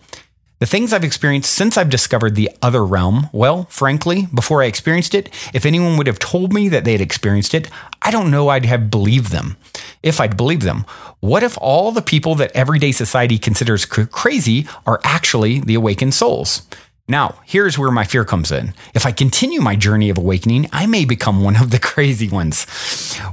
The 0.60 0.66
things 0.66 0.94
I've 0.94 1.04
experienced 1.04 1.52
since 1.52 1.78
I've 1.78 1.90
discovered 1.90 2.36
the 2.36 2.50
other 2.62 2.86
realm, 2.86 3.30
well, 3.34 3.66
frankly, 3.66 4.28
before 4.34 4.64
I 4.64 4.68
experienced 4.68 5.14
it, 5.14 5.30
if 5.54 5.66
anyone 5.66 5.98
would 5.98 6.08
have 6.08 6.18
told 6.18 6.54
me 6.54 6.70
that 6.70 6.86
they 6.86 6.94
had 6.94 7.02
experienced 7.02 7.54
it, 7.54 7.70
I 8.02 8.10
don't 8.10 8.32
know 8.32 8.48
I'd 8.48 8.66
have 8.66 8.90
believed 8.90 9.32
them. 9.32 9.58
If 10.02 10.22
I'd 10.22 10.38
believed 10.38 10.62
them, 10.62 10.86
what 11.20 11.44
if 11.44 11.58
all 11.60 11.92
the 11.92 12.02
people 12.02 12.36
that 12.36 12.56
everyday 12.56 12.94
society 12.94 13.38
considers 13.38 13.84
cr- 13.86 14.04
crazy 14.04 14.66
are 14.86 15.02
actually 15.04 15.60
the 15.60 15.76
awakened 15.76 16.14
souls? 16.14 16.62
Now, 17.08 17.36
here's 17.46 17.78
where 17.78 17.92
my 17.92 18.04
fear 18.04 18.26
comes 18.26 18.52
in. 18.52 18.74
If 18.96 19.06
I 19.06 19.12
continue 19.12 19.62
my 19.62 19.76
journey 19.76 20.10
of 20.10 20.18
awakening, 20.18 20.68
I 20.74 20.88
may 20.88 21.06
become 21.06 21.44
one 21.44 21.56
of 21.56 21.70
the 21.70 21.80
crazy 21.92 22.28
ones. 22.28 22.64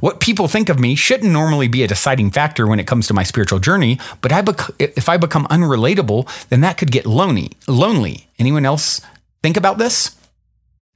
What 0.00 0.20
people 0.20 0.46
think 0.46 0.68
of 0.68 0.78
me 0.78 0.94
shouldn't 0.94 1.32
normally 1.32 1.68
be 1.68 1.82
a 1.82 1.88
deciding 1.88 2.32
factor 2.32 2.66
when 2.66 2.78
it 2.78 2.86
comes 2.86 3.06
to 3.06 3.14
my 3.14 3.22
spiritual 3.22 3.60
journey, 3.60 3.98
but 4.20 4.30
I 4.30 4.42
bec- 4.42 4.70
if 4.78 5.08
I 5.08 5.16
become 5.16 5.46
unrelatable, 5.46 6.28
then 6.50 6.60
that 6.60 6.76
could 6.76 6.92
get 6.92 7.06
lonely. 7.06 7.52
Lonely. 7.66 8.28
Anyone 8.38 8.66
else 8.66 9.00
think 9.42 9.56
about 9.56 9.78
this? 9.78 10.16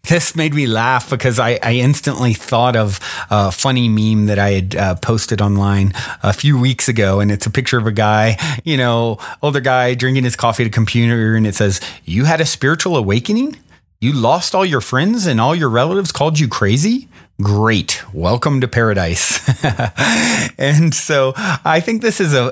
This 0.08 0.36
made 0.36 0.54
me 0.54 0.66
laugh 0.66 1.10
because 1.10 1.38
I, 1.38 1.58
I, 1.62 1.74
instantly 1.74 2.32
thought 2.32 2.76
of 2.76 3.00
a 3.28 3.50
funny 3.50 3.88
meme 3.88 4.26
that 4.26 4.38
I 4.38 4.50
had 4.50 4.76
uh, 4.76 4.94
posted 4.96 5.42
online 5.42 5.92
a 6.22 6.32
few 6.32 6.58
weeks 6.58 6.88
ago. 6.88 7.18
And 7.18 7.32
it's 7.32 7.46
a 7.46 7.50
picture 7.50 7.76
of 7.76 7.86
a 7.86 7.92
guy, 7.92 8.36
you 8.64 8.76
know, 8.76 9.18
older 9.42 9.60
guy 9.60 9.94
drinking 9.94 10.24
his 10.24 10.36
coffee 10.36 10.62
at 10.62 10.68
a 10.68 10.70
computer. 10.70 11.34
And 11.34 11.46
it 11.46 11.56
says, 11.56 11.80
You 12.04 12.24
had 12.24 12.40
a 12.40 12.46
spiritual 12.46 12.96
awakening? 12.96 13.56
You 14.00 14.12
lost 14.12 14.54
all 14.54 14.64
your 14.64 14.80
friends 14.80 15.26
and 15.26 15.40
all 15.40 15.54
your 15.54 15.70
relatives 15.70 16.12
called 16.12 16.38
you 16.38 16.48
crazy? 16.48 17.08
Great. 17.42 18.02
Welcome 18.14 18.62
to 18.62 18.68
paradise. 18.68 19.46
and 20.58 20.94
so 20.94 21.34
I 21.36 21.80
think 21.80 22.00
this 22.00 22.18
is 22.18 22.32
a, 22.32 22.50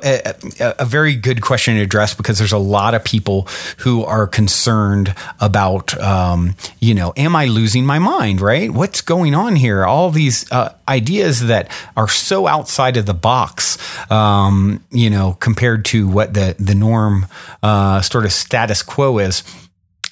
a, 0.60 0.74
a, 0.80 0.84
very 0.84 1.14
good 1.14 1.40
question 1.40 1.76
to 1.76 1.80
address 1.80 2.12
because 2.12 2.36
there's 2.36 2.52
a 2.52 2.58
lot 2.58 2.92
of 2.92 3.02
people 3.02 3.48
who 3.78 4.04
are 4.04 4.26
concerned 4.26 5.14
about, 5.40 5.98
um, 5.98 6.54
you 6.80 6.92
know, 6.92 7.14
am 7.16 7.34
I 7.34 7.46
losing 7.46 7.86
my 7.86 7.98
mind, 7.98 8.42
right? 8.42 8.70
What's 8.70 9.00
going 9.00 9.34
on 9.34 9.56
here? 9.56 9.86
All 9.86 10.10
these 10.10 10.52
uh, 10.52 10.74
ideas 10.86 11.46
that 11.46 11.70
are 11.96 12.08
so 12.08 12.46
outside 12.46 12.98
of 12.98 13.06
the 13.06 13.14
box, 13.14 13.78
um, 14.10 14.84
you 14.90 15.08
know, 15.08 15.38
compared 15.40 15.86
to 15.86 16.06
what 16.06 16.34
the, 16.34 16.56
the 16.58 16.74
norm 16.74 17.24
uh, 17.62 18.02
sort 18.02 18.26
of 18.26 18.34
status 18.34 18.82
quo 18.82 19.16
is 19.16 19.44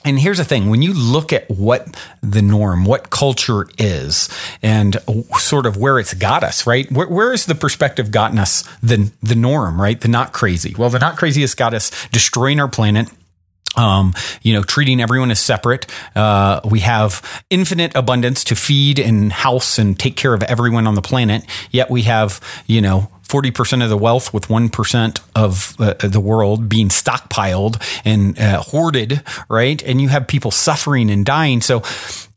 and 0.04 0.18
here's 0.18 0.38
the 0.38 0.44
thing 0.44 0.68
when 0.70 0.82
you 0.82 0.92
look 0.92 1.32
at 1.32 1.48
what 1.50 1.96
the 2.22 2.42
norm, 2.42 2.84
what 2.84 3.10
culture 3.10 3.66
is, 3.78 4.28
and 4.62 4.96
sort 5.38 5.66
of 5.66 5.76
where 5.76 5.98
it's 5.98 6.14
got 6.14 6.42
us, 6.42 6.66
right? 6.66 6.90
where, 6.90 7.08
where 7.08 7.32
is 7.32 7.46
the 7.46 7.54
perspective 7.54 8.10
gotten 8.10 8.38
us 8.38 8.62
the, 8.82 9.10
the 9.22 9.34
norm, 9.34 9.80
right? 9.80 10.00
The 10.00 10.08
not 10.08 10.32
crazy. 10.32 10.74
Well, 10.76 10.90
the 10.90 10.98
not 10.98 11.16
crazy 11.16 11.40
has 11.42 11.54
got 11.54 11.74
us 11.74 11.90
destroying 12.08 12.60
our 12.60 12.68
planet. 12.68 13.08
Um, 13.74 14.12
you 14.42 14.52
know, 14.52 14.62
treating 14.62 15.00
everyone 15.00 15.30
as 15.30 15.40
separate. 15.40 15.86
Uh, 16.14 16.60
we 16.62 16.80
have 16.80 17.42
infinite 17.48 17.96
abundance 17.96 18.44
to 18.44 18.54
feed 18.54 18.98
and 18.98 19.32
house 19.32 19.78
and 19.78 19.98
take 19.98 20.14
care 20.14 20.34
of 20.34 20.42
everyone 20.42 20.86
on 20.86 20.94
the 20.94 21.00
planet. 21.00 21.46
Yet 21.70 21.88
we 21.88 22.02
have, 22.02 22.38
you 22.66 22.82
know, 22.82 23.08
40% 23.32 23.82
of 23.82 23.88
the 23.88 23.96
wealth 23.96 24.34
with 24.34 24.48
1% 24.48 25.20
of 25.34 25.74
uh, 25.80 25.94
the 26.06 26.20
world 26.20 26.68
being 26.68 26.88
stockpiled 26.88 27.82
and 28.04 28.38
uh, 28.38 28.60
hoarded, 28.60 29.22
right? 29.48 29.82
And 29.82 30.02
you 30.02 30.08
have 30.08 30.26
people 30.26 30.50
suffering 30.50 31.10
and 31.10 31.24
dying. 31.24 31.62
So, 31.62 31.82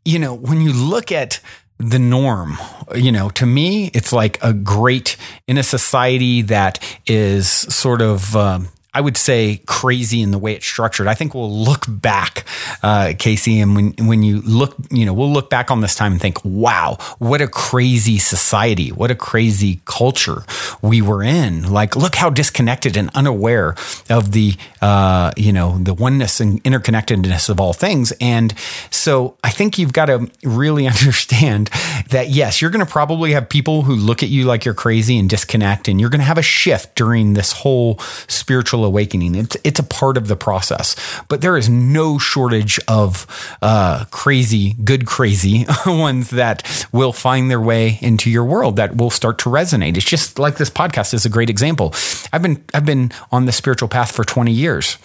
you 0.06 0.18
know, 0.18 0.32
when 0.32 0.62
you 0.62 0.72
look 0.72 1.12
at 1.12 1.40
the 1.78 1.98
norm, 1.98 2.56
you 2.94 3.12
know, 3.12 3.28
to 3.30 3.44
me, 3.44 3.90
it's 3.92 4.10
like 4.10 4.42
a 4.42 4.54
great 4.54 5.18
in 5.46 5.58
a 5.58 5.62
society 5.62 6.40
that 6.42 6.82
is 7.06 7.46
sort 7.50 8.00
of, 8.00 8.34
um, 8.34 8.68
I 8.96 9.00
would 9.02 9.18
say 9.18 9.60
crazy 9.66 10.22
in 10.22 10.30
the 10.30 10.38
way 10.38 10.54
it's 10.54 10.64
structured. 10.64 11.06
I 11.06 11.12
think 11.12 11.34
we'll 11.34 11.52
look 11.52 11.84
back, 11.86 12.46
uh, 12.82 13.12
Casey, 13.18 13.60
and 13.60 13.76
when 13.76 13.92
when 14.08 14.22
you 14.22 14.40
look, 14.40 14.74
you 14.90 15.04
know, 15.04 15.12
we'll 15.12 15.30
look 15.30 15.50
back 15.50 15.70
on 15.70 15.82
this 15.82 15.94
time 15.94 16.12
and 16.12 16.20
think, 16.20 16.42
wow, 16.46 16.96
what 17.18 17.42
a 17.42 17.46
crazy 17.46 18.16
society, 18.16 18.92
what 18.92 19.10
a 19.10 19.14
crazy 19.14 19.82
culture 19.84 20.44
we 20.80 21.02
were 21.02 21.22
in. 21.22 21.70
Like, 21.70 21.94
look 21.94 22.14
how 22.14 22.30
disconnected 22.30 22.96
and 22.96 23.10
unaware 23.14 23.74
of 24.08 24.32
the, 24.32 24.54
uh, 24.80 25.30
you 25.36 25.52
know, 25.52 25.76
the 25.76 25.92
oneness 25.92 26.40
and 26.40 26.64
interconnectedness 26.64 27.50
of 27.50 27.60
all 27.60 27.74
things. 27.74 28.14
And 28.18 28.54
so, 28.88 29.36
I 29.44 29.50
think 29.50 29.76
you've 29.76 29.92
got 29.92 30.06
to 30.06 30.30
really 30.42 30.86
understand 30.96 31.68
that 32.08 32.30
yes, 32.30 32.62
you're 32.62 32.70
going 32.70 32.86
to 32.86 32.90
probably 32.90 33.32
have 33.32 33.50
people 33.50 33.82
who 33.82 33.94
look 33.94 34.22
at 34.22 34.30
you 34.30 34.46
like 34.46 34.64
you're 34.64 34.72
crazy 34.72 35.18
and 35.18 35.28
disconnect, 35.28 35.86
and 35.86 36.00
you're 36.00 36.08
going 36.08 36.20
to 36.20 36.24
have 36.24 36.38
a 36.38 36.42
shift 36.42 36.94
during 36.94 37.34
this 37.34 37.52
whole 37.52 37.98
spiritual 38.26 38.85
awakening. 38.86 39.34
It's 39.34 39.56
it's 39.64 39.78
a 39.78 39.82
part 39.82 40.16
of 40.16 40.28
the 40.28 40.36
process, 40.36 40.96
but 41.28 41.40
there 41.40 41.56
is 41.56 41.68
no 41.68 42.18
shortage 42.18 42.78
of 42.88 43.26
uh, 43.60 44.04
crazy, 44.10 44.74
good 44.84 45.06
crazy 45.06 45.66
ones 45.86 46.30
that 46.30 46.62
will 46.92 47.12
find 47.12 47.50
their 47.50 47.60
way 47.60 47.98
into 48.00 48.30
your 48.30 48.44
world 48.44 48.76
that 48.76 48.96
will 48.96 49.10
start 49.10 49.38
to 49.40 49.50
resonate. 49.50 49.96
It's 49.96 50.06
just 50.06 50.38
like 50.38 50.56
this 50.56 50.70
podcast 50.70 51.12
is 51.12 51.26
a 51.26 51.30
great 51.30 51.50
example. 51.50 51.94
I've 52.32 52.42
been 52.42 52.64
I've 52.72 52.86
been 52.86 53.12
on 53.30 53.46
the 53.46 53.52
spiritual 53.52 53.88
path 53.88 54.12
for 54.12 54.24
twenty 54.24 54.52
years. 54.52 54.96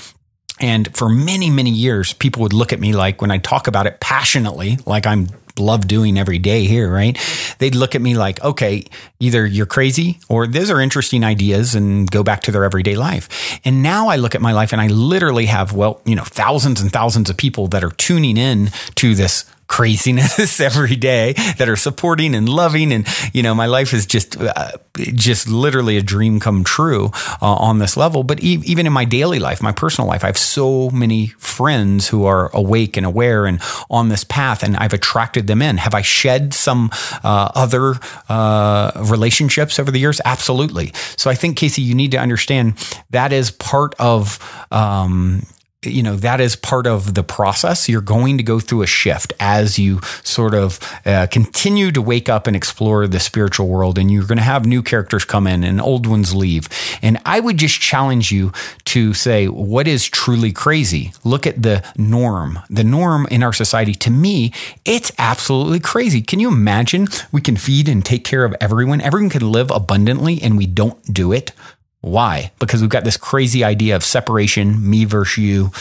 And 0.59 0.95
for 0.95 1.09
many, 1.09 1.50
many 1.50 1.71
years, 1.71 2.13
people 2.13 2.43
would 2.43 2.53
look 2.53 2.71
at 2.71 2.79
me 2.79 2.93
like 2.93 3.19
when 3.19 3.31
I 3.31 3.39
talk 3.39 3.65
about 3.65 3.88
it 3.88 4.00
passionately, 4.00 4.77
like 4.85 5.07
I'm 5.07 5.27
love 5.62 5.88
doing 5.88 6.18
every 6.18 6.39
day 6.39 6.65
here, 6.65 6.91
right? 6.91 7.18
They'd 7.60 7.75
look 7.75 7.96
at 7.96 8.01
me 8.01 8.15
like, 8.15 8.44
okay, 8.44 8.86
either 9.20 9.46
you're 9.46 9.65
crazy 9.65 10.20
or 10.27 10.48
those 10.48 10.70
are 10.70 10.82
interesting 10.82 11.24
ideas 11.24 11.75
and 11.75 12.10
go 12.10 12.24
back 12.24 12.41
to 12.44 12.51
their 12.51 12.65
everyday 12.65 12.96
life. 12.96 13.60
And 13.63 13.84
now 13.84 14.08
I 14.08 14.18
look 14.18 14.36
at 14.36 14.41
my 14.41 14.51
life 14.51 14.74
and 14.74 14.82
I 14.82 14.88
literally 14.88 15.46
have, 15.46 15.74
well, 15.74 16.01
you 16.06 16.15
know, 16.15 16.24
thousands 16.24 16.82
and 16.82 16.91
thousands 16.91 17.30
of 17.30 17.38
people 17.38 17.68
that 17.68 17.84
are 17.84 17.91
tuning 17.91 18.38
in 18.38 18.72
to 18.96 19.15
this 19.15 19.46
craziness 19.71 20.59
every 20.69 20.97
day 20.97 21.31
that 21.57 21.69
are 21.69 21.77
supporting 21.77 22.35
and 22.35 22.49
loving. 22.49 22.91
And 22.91 23.07
you 23.33 23.41
know 23.41 23.55
my 23.55 23.67
life 23.67 23.93
is 23.93 24.05
just 24.05 24.35
uh, 24.39 24.71
just 25.13 25.47
literally 25.47 25.95
a 25.95 26.01
dream 26.01 26.41
come 26.41 26.65
true 26.65 27.11
uh, 27.41 27.55
on 27.55 27.79
this 27.79 27.95
level. 27.95 28.23
But 28.23 28.43
e- 28.43 28.61
even 28.65 28.85
in 28.85 28.91
my 28.91 29.05
daily 29.05 29.39
life 29.39 29.61
my 29.61 29.71
personal 29.71 30.09
life 30.09 30.23
i 30.23 30.27
have 30.27 30.37
so 30.37 30.89
many 30.89 31.27
friends 31.37 32.09
who 32.09 32.25
are 32.25 32.51
awake 32.53 32.97
and 32.97 33.05
aware 33.05 33.45
and 33.45 33.59
on 33.89 34.09
this 34.09 34.25
path 34.25 34.61
and 34.61 34.75
i've 34.75 34.93
attracted 34.93 35.47
them 35.47 35.61
in. 35.61 35.77
Have 35.77 35.95
i 35.95 36.01
shed 36.01 36.53
some 36.53 36.89
uh, 37.23 37.49
other 37.55 37.95
uh, 38.27 38.91
relationships 39.09 39.79
over 39.79 39.89
the 39.91 39.99
years? 39.99 40.19
Absolutely. 40.25 40.91
So 41.15 41.29
i 41.31 41.35
think 41.35 41.55
casey 41.55 41.81
you 41.81 41.95
need 41.95 42.11
to 42.11 42.19
understand 42.19 42.75
that 43.11 43.31
is 43.31 43.51
part 43.51 43.95
of 43.99 44.37
um, 44.71 45.43
you 45.83 46.03
know 46.03 46.15
that 46.15 46.39
is 46.39 46.55
part 46.55 46.85
of 46.85 47.15
the 47.15 47.23
process. 47.23 47.89
You're 47.89 48.01
going 48.01 48.38
to 48.38 48.43
go 48.43 48.59
through 48.59 48.83
a 48.83 48.88
shift 48.88 49.33
as 49.39 49.79
you 49.79 50.00
sort 50.23 50.53
of 50.53 50.79
uh, 51.07 51.25
continue 51.31 51.91
to 51.91 52.01
wake 52.03 52.29
up 52.29 52.45
and 52.45 52.55
explore 52.55 53.07
the 53.07 53.19
spiritual 53.19 53.67
world 53.67 53.97
and 53.97 54.11
you're 54.11 54.27
going 54.27 54.38
to 54.38 54.43
have 54.43 54.65
new 54.65 54.83
characters 54.83 55.25
come 55.25 55.47
in 55.47 55.63
and 55.63 55.81
old 55.81 56.05
ones 56.05 56.35
leave. 56.35 56.69
And 57.01 57.19
i 57.25 57.39
would 57.39 57.57
just 57.57 57.79
challenge 57.79 58.31
you 58.31 58.51
to 58.85 59.15
say 59.15 59.47
what 59.47 59.88
is 59.88 60.07
truly 60.07 60.51
crazy? 60.51 61.13
Look 61.23 61.47
at 61.47 61.63
the 61.63 61.83
norm. 61.97 62.59
The 62.69 62.83
norm 62.83 63.25
in 63.31 63.41
our 63.41 63.53
society 63.53 63.95
to 63.95 64.11
me 64.11 64.53
it's 64.85 65.11
absolutely 65.17 65.79
crazy. 65.79 66.21
Can 66.21 66.39
you 66.39 66.50
imagine 66.50 67.07
we 67.31 67.41
can 67.41 67.57
feed 67.57 67.89
and 67.89 68.05
take 68.05 68.23
care 68.23 68.45
of 68.45 68.55
everyone? 68.61 69.01
Everyone 69.01 69.31
can 69.31 69.51
live 69.51 69.71
abundantly 69.71 70.43
and 70.43 70.57
we 70.57 70.67
don't 70.67 71.01
do 71.11 71.31
it 71.31 71.53
why? 72.01 72.51
Because 72.60 72.81
we've 72.81 72.89
got 72.89 73.03
this 73.03 73.17
crazy 73.17 73.63
idea 73.63 73.96
of 73.96 74.03
separation, 74.03 74.89
me 74.89 75.05
versus 75.05 75.38
you. 75.38 75.72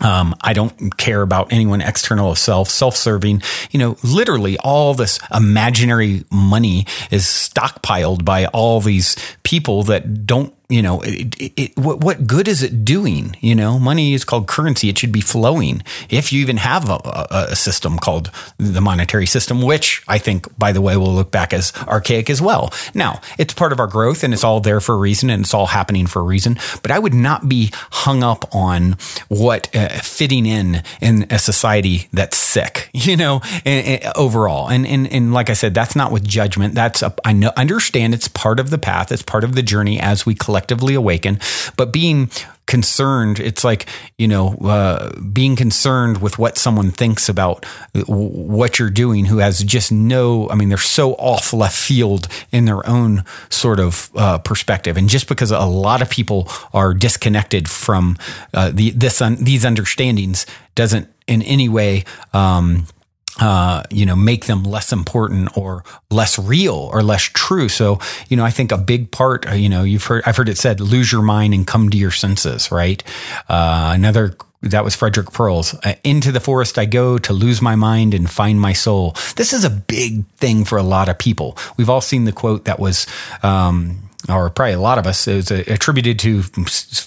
Um, 0.00 0.34
I 0.40 0.54
don't 0.54 0.96
care 0.96 1.22
about 1.22 1.52
anyone 1.52 1.82
external 1.82 2.32
of 2.32 2.38
self, 2.38 2.68
self-serving. 2.68 3.42
You 3.70 3.78
know, 3.78 3.96
literally 4.02 4.58
all 4.58 4.94
this 4.94 5.20
imaginary 5.32 6.24
money 6.30 6.86
is 7.10 7.24
stockpiled 7.24 8.24
by 8.24 8.46
all 8.46 8.80
these 8.80 9.16
people 9.42 9.84
that 9.84 10.26
don't 10.26 10.54
you 10.72 10.80
know, 10.80 11.02
it, 11.02 11.38
it, 11.38 11.52
it, 11.56 11.76
what, 11.76 12.02
what 12.02 12.26
good 12.26 12.48
is 12.48 12.62
it 12.62 12.82
doing? 12.82 13.36
You 13.40 13.54
know, 13.54 13.78
money 13.78 14.14
is 14.14 14.24
called 14.24 14.46
currency. 14.46 14.88
It 14.88 14.96
should 14.96 15.12
be 15.12 15.20
flowing. 15.20 15.82
If 16.08 16.32
you 16.32 16.40
even 16.40 16.56
have 16.56 16.88
a, 16.88 16.94
a, 17.04 17.26
a, 17.50 17.56
system 17.56 17.98
called 17.98 18.30
the 18.56 18.80
monetary 18.80 19.26
system, 19.26 19.60
which 19.60 20.02
I 20.08 20.16
think, 20.16 20.46
by 20.58 20.72
the 20.72 20.80
way, 20.80 20.96
will 20.96 21.12
look 21.12 21.30
back 21.30 21.52
as 21.52 21.74
archaic 21.86 22.30
as 22.30 22.40
well. 22.40 22.72
Now, 22.94 23.20
it's 23.38 23.52
part 23.52 23.72
of 23.72 23.80
our 23.80 23.86
growth 23.86 24.24
and 24.24 24.32
it's 24.32 24.44
all 24.44 24.60
there 24.60 24.80
for 24.80 24.94
a 24.94 24.98
reason 24.98 25.28
and 25.28 25.44
it's 25.44 25.52
all 25.52 25.66
happening 25.66 26.06
for 26.06 26.20
a 26.20 26.24
reason. 26.24 26.58
But 26.80 26.90
I 26.90 26.98
would 26.98 27.14
not 27.14 27.50
be 27.50 27.70
hung 27.90 28.22
up 28.22 28.52
on 28.54 28.96
what 29.28 29.68
uh, 29.76 29.88
fitting 30.00 30.46
in 30.46 30.82
in 31.02 31.26
a 31.28 31.38
society 31.38 32.08
that's 32.14 32.38
sick, 32.38 32.88
you 32.94 33.16
know, 33.16 33.42
and, 33.66 34.02
and 34.02 34.12
overall. 34.16 34.70
And, 34.70 34.86
and, 34.86 35.06
and 35.12 35.34
like 35.34 35.50
I 35.50 35.54
said, 35.54 35.74
that's 35.74 35.94
not 35.94 36.10
with 36.10 36.26
judgment. 36.26 36.74
That's, 36.74 37.02
a, 37.02 37.14
I 37.26 37.34
know, 37.34 37.52
understand 37.58 38.14
it's 38.14 38.28
part 38.28 38.58
of 38.58 38.70
the 38.70 38.78
path. 38.78 39.12
It's 39.12 39.22
part 39.22 39.44
of 39.44 39.54
the 39.54 39.62
journey 39.62 40.00
as 40.00 40.24
we 40.24 40.34
collect 40.34 40.61
selectively 40.62 40.96
awaken, 40.96 41.38
but 41.76 41.92
being 41.92 42.30
concerned. 42.66 43.38
It's 43.38 43.64
like, 43.64 43.86
you 44.16 44.28
know, 44.28 44.54
uh, 44.62 45.20
being 45.20 45.56
concerned 45.56 46.22
with 46.22 46.38
what 46.38 46.56
someone 46.56 46.90
thinks 46.90 47.28
about 47.28 47.64
what 48.06 48.78
you're 48.78 48.88
doing 48.88 49.26
who 49.26 49.38
has 49.38 49.62
just 49.62 49.92
no, 49.92 50.48
I 50.48 50.54
mean, 50.54 50.68
they're 50.68 50.78
so 50.78 51.14
off 51.14 51.52
left 51.52 51.76
field 51.76 52.28
in 52.50 52.64
their 52.64 52.86
own 52.88 53.24
sort 53.50 53.80
of 53.80 54.10
uh, 54.14 54.38
perspective. 54.38 54.96
And 54.96 55.08
just 55.08 55.28
because 55.28 55.50
a 55.50 55.60
lot 55.66 56.02
of 56.02 56.08
people 56.08 56.48
are 56.72 56.94
disconnected 56.94 57.68
from 57.68 58.16
uh, 58.54 58.70
the, 58.72 58.90
this, 58.90 59.20
un, 59.20 59.36
these 59.42 59.64
understandings 59.64 60.46
doesn't 60.74 61.08
in 61.26 61.42
any 61.42 61.68
way, 61.68 62.04
um, 62.32 62.86
uh, 63.40 63.82
you 63.90 64.04
know, 64.04 64.16
make 64.16 64.44
them 64.44 64.62
less 64.62 64.92
important 64.92 65.56
or 65.56 65.84
less 66.10 66.38
real 66.38 66.90
or 66.92 67.02
less 67.02 67.22
true. 67.22 67.68
So, 67.68 67.98
you 68.28 68.36
know, 68.36 68.44
I 68.44 68.50
think 68.50 68.72
a 68.72 68.78
big 68.78 69.10
part, 69.10 69.48
uh, 69.48 69.54
you 69.54 69.68
know, 69.68 69.84
you've 69.84 70.04
heard, 70.04 70.22
I've 70.26 70.36
heard 70.36 70.48
it 70.48 70.58
said, 70.58 70.80
lose 70.80 71.10
your 71.10 71.22
mind 71.22 71.54
and 71.54 71.66
come 71.66 71.90
to 71.90 71.96
your 71.96 72.10
senses, 72.10 72.70
right? 72.70 73.02
Uh, 73.48 73.92
another 73.94 74.36
that 74.62 74.84
was 74.84 74.94
Frederick 74.94 75.28
Perls. 75.28 75.74
Uh, 75.84 75.94
Into 76.04 76.30
the 76.30 76.40
forest 76.40 76.78
I 76.78 76.84
go 76.84 77.18
to 77.18 77.32
lose 77.32 77.60
my 77.60 77.74
mind 77.74 78.14
and 78.14 78.30
find 78.30 78.60
my 78.60 78.72
soul. 78.72 79.16
This 79.36 79.52
is 79.52 79.64
a 79.64 79.70
big 79.70 80.26
thing 80.36 80.64
for 80.64 80.78
a 80.78 80.84
lot 80.84 81.08
of 81.08 81.18
people. 81.18 81.56
We've 81.76 81.90
all 81.90 82.00
seen 82.00 82.26
the 82.26 82.32
quote 82.32 82.66
that 82.66 82.78
was, 82.78 83.06
um, 83.42 84.08
or 84.28 84.50
probably 84.50 84.74
a 84.74 84.80
lot 84.80 84.98
of 84.98 85.06
us, 85.06 85.26
it 85.26 85.36
was 85.36 85.50
uh, 85.50 85.64
attributed 85.66 86.18
to 86.20 86.42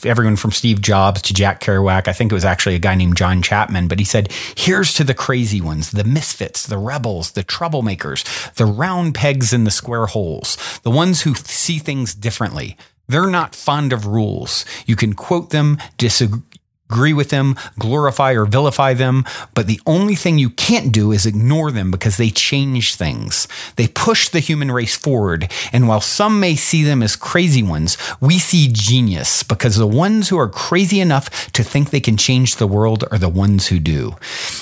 everyone 0.03 0.36
from 0.36 0.51
Steve 0.51 0.81
Jobs 0.81 1.22
to 1.24 1.34
Jack 1.34 1.62
Kerouac. 1.62 2.07
I 2.07 2.13
think 2.13 2.31
it 2.31 2.36
was 2.36 2.45
actually 2.45 2.75
a 2.75 2.79
guy 2.79 2.95
named 2.95 3.17
John 3.17 3.41
Chapman, 3.41 3.88
but 3.88 4.00
he 4.00 4.05
said, 4.05 4.31
Here's 4.55 4.93
to 4.95 5.03
the 5.03 5.13
crazy 5.13 5.62
ones, 5.62 5.91
the 5.91 6.03
misfits, 6.03 6.65
the 6.65 6.77
rebels, 6.77 7.31
the 7.31 7.43
troublemakers, 7.43 8.53
the 8.55 8.65
round 8.65 9.15
pegs 9.15 9.53
in 9.53 9.63
the 9.63 9.72
square 9.72 10.07
holes, 10.07 10.57
the 10.84 10.91
ones 10.91 11.22
who 11.22 11.36
see 11.36 11.79
things 11.79 12.13
differently. 12.13 12.77
They're 13.07 13.27
not 13.27 13.55
fond 13.55 13.93
of 13.93 14.07
rules. 14.07 14.65
You 14.88 14.95
can 14.95 15.13
quote 15.13 15.51
them, 15.51 15.77
disagree, 15.98 16.41
agree 16.89 17.13
with 17.13 17.30
them, 17.30 17.56
glorify 17.80 18.34
or 18.34 18.46
vilify 18.46 18.94
them, 18.94 19.25
but 19.54 19.65
the 19.68 19.82
only 19.88 20.15
thing 20.15 20.38
you 20.38 20.51
can't 20.51 20.92
do 20.92 21.12
is 21.12 21.25
ignore 21.25 21.72
them 21.72 21.89
because 21.89 22.18
they 22.18 22.30
change 22.30 22.96
things. 22.96 23.48
They 23.75 23.88
push 23.88 24.30
the 24.30 24.39
human 24.39 24.72
race 24.72 24.96
forward. 24.96 25.51
And 25.74 25.88
while 25.88 26.01
some 26.01 26.39
may 26.39 26.56
see 26.56 26.84
them 26.84 27.01
as 27.01 27.15
crazy 27.15 27.63
ones, 27.63 27.98
we 28.22 28.38
see 28.38 28.70
genius 28.72 29.42
because 29.42 29.77
the 29.77 29.88
ones 29.88 30.30
who 30.30 30.38
are 30.38 30.48
crazy 30.48 31.00
enough 31.00 31.51
to 31.54 31.63
think 31.63 31.89
they 31.89 32.00
can 32.00 32.18
change 32.18 32.56
the 32.56 32.68
world 32.68 33.04
are 33.12 33.18
the 33.18 33.30
ones 33.30 33.68
who 33.68 33.80
do. 33.80 34.15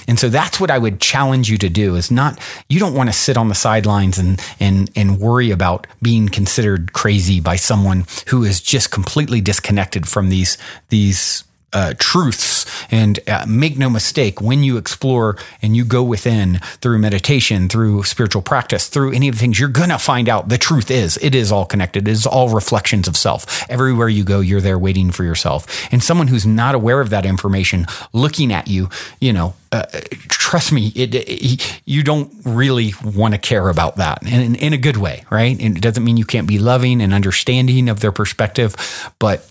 And 0.07 0.17
so 0.17 0.29
that's 0.29 0.59
what 0.59 0.71
I 0.71 0.77
would 0.77 1.01
challenge 1.01 1.49
you 1.49 1.57
to 1.57 1.69
do 1.69 1.95
is 1.95 2.09
not, 2.09 2.39
you 2.69 2.79
don't 2.79 2.95
want 2.95 3.09
to 3.09 3.13
sit 3.13 3.37
on 3.37 3.49
the 3.49 3.55
sidelines 3.55 4.17
and, 4.17 4.41
and, 4.59 4.89
and 4.95 5.19
worry 5.19 5.51
about 5.51 5.87
being 6.01 6.29
considered 6.29 6.93
crazy 6.93 7.41
by 7.41 7.57
someone 7.57 8.05
who 8.27 8.43
is 8.43 8.61
just 8.61 8.91
completely 8.91 9.41
disconnected 9.41 10.07
from 10.07 10.29
these, 10.29 10.57
these 10.89 11.43
uh, 11.73 11.93
truths. 11.97 12.65
And 12.91 13.19
uh, 13.27 13.45
make 13.47 13.77
no 13.77 13.89
mistake, 13.89 14.41
when 14.41 14.63
you 14.63 14.77
explore 14.77 15.37
and 15.61 15.75
you 15.75 15.83
go 15.85 16.03
within 16.03 16.59
through 16.81 16.99
meditation, 16.99 17.67
through 17.69 18.03
spiritual 18.03 18.41
practice, 18.41 18.87
through 18.87 19.13
any 19.13 19.27
of 19.27 19.35
the 19.35 19.39
things, 19.39 19.59
you're 19.59 19.69
going 19.69 19.89
to 19.89 19.97
find 19.97 20.29
out 20.29 20.49
the 20.49 20.57
truth 20.57 20.91
is 20.91 21.17
it 21.21 21.33
is 21.35 21.51
all 21.51 21.65
connected. 21.65 22.07
It 22.07 22.11
is 22.11 22.25
all 22.25 22.49
reflections 22.49 23.07
of 23.07 23.17
self. 23.17 23.69
Everywhere 23.69 24.09
you 24.09 24.23
go, 24.23 24.39
you're 24.39 24.61
there 24.61 24.79
waiting 24.79 25.11
for 25.11 25.23
yourself. 25.23 25.91
And 25.91 26.03
someone 26.03 26.27
who's 26.27 26.45
not 26.45 26.75
aware 26.75 27.01
of 27.01 27.09
that 27.09 27.25
information 27.25 27.85
looking 28.13 28.51
at 28.53 28.67
you, 28.67 28.89
you 29.19 29.33
know, 29.33 29.55
uh, 29.71 29.85
trust 30.29 30.71
me, 30.71 30.91
it, 30.95 31.15
it, 31.15 31.81
you 31.85 32.03
don't 32.03 32.31
really 32.45 32.93
want 33.03 33.33
to 33.33 33.39
care 33.39 33.69
about 33.69 33.95
that 33.95 34.21
in, 34.21 34.53
in 34.55 34.71
a 34.71 34.77
good 34.77 34.97
way, 34.97 35.23
right? 35.31 35.59
And 35.59 35.75
it 35.75 35.81
doesn't 35.81 36.03
mean 36.03 36.15
you 36.15 36.25
can't 36.25 36.47
be 36.47 36.59
loving 36.59 37.01
and 37.01 37.11
understanding 37.11 37.89
of 37.89 37.99
their 37.99 38.11
perspective, 38.11 38.75
but 39.17 39.49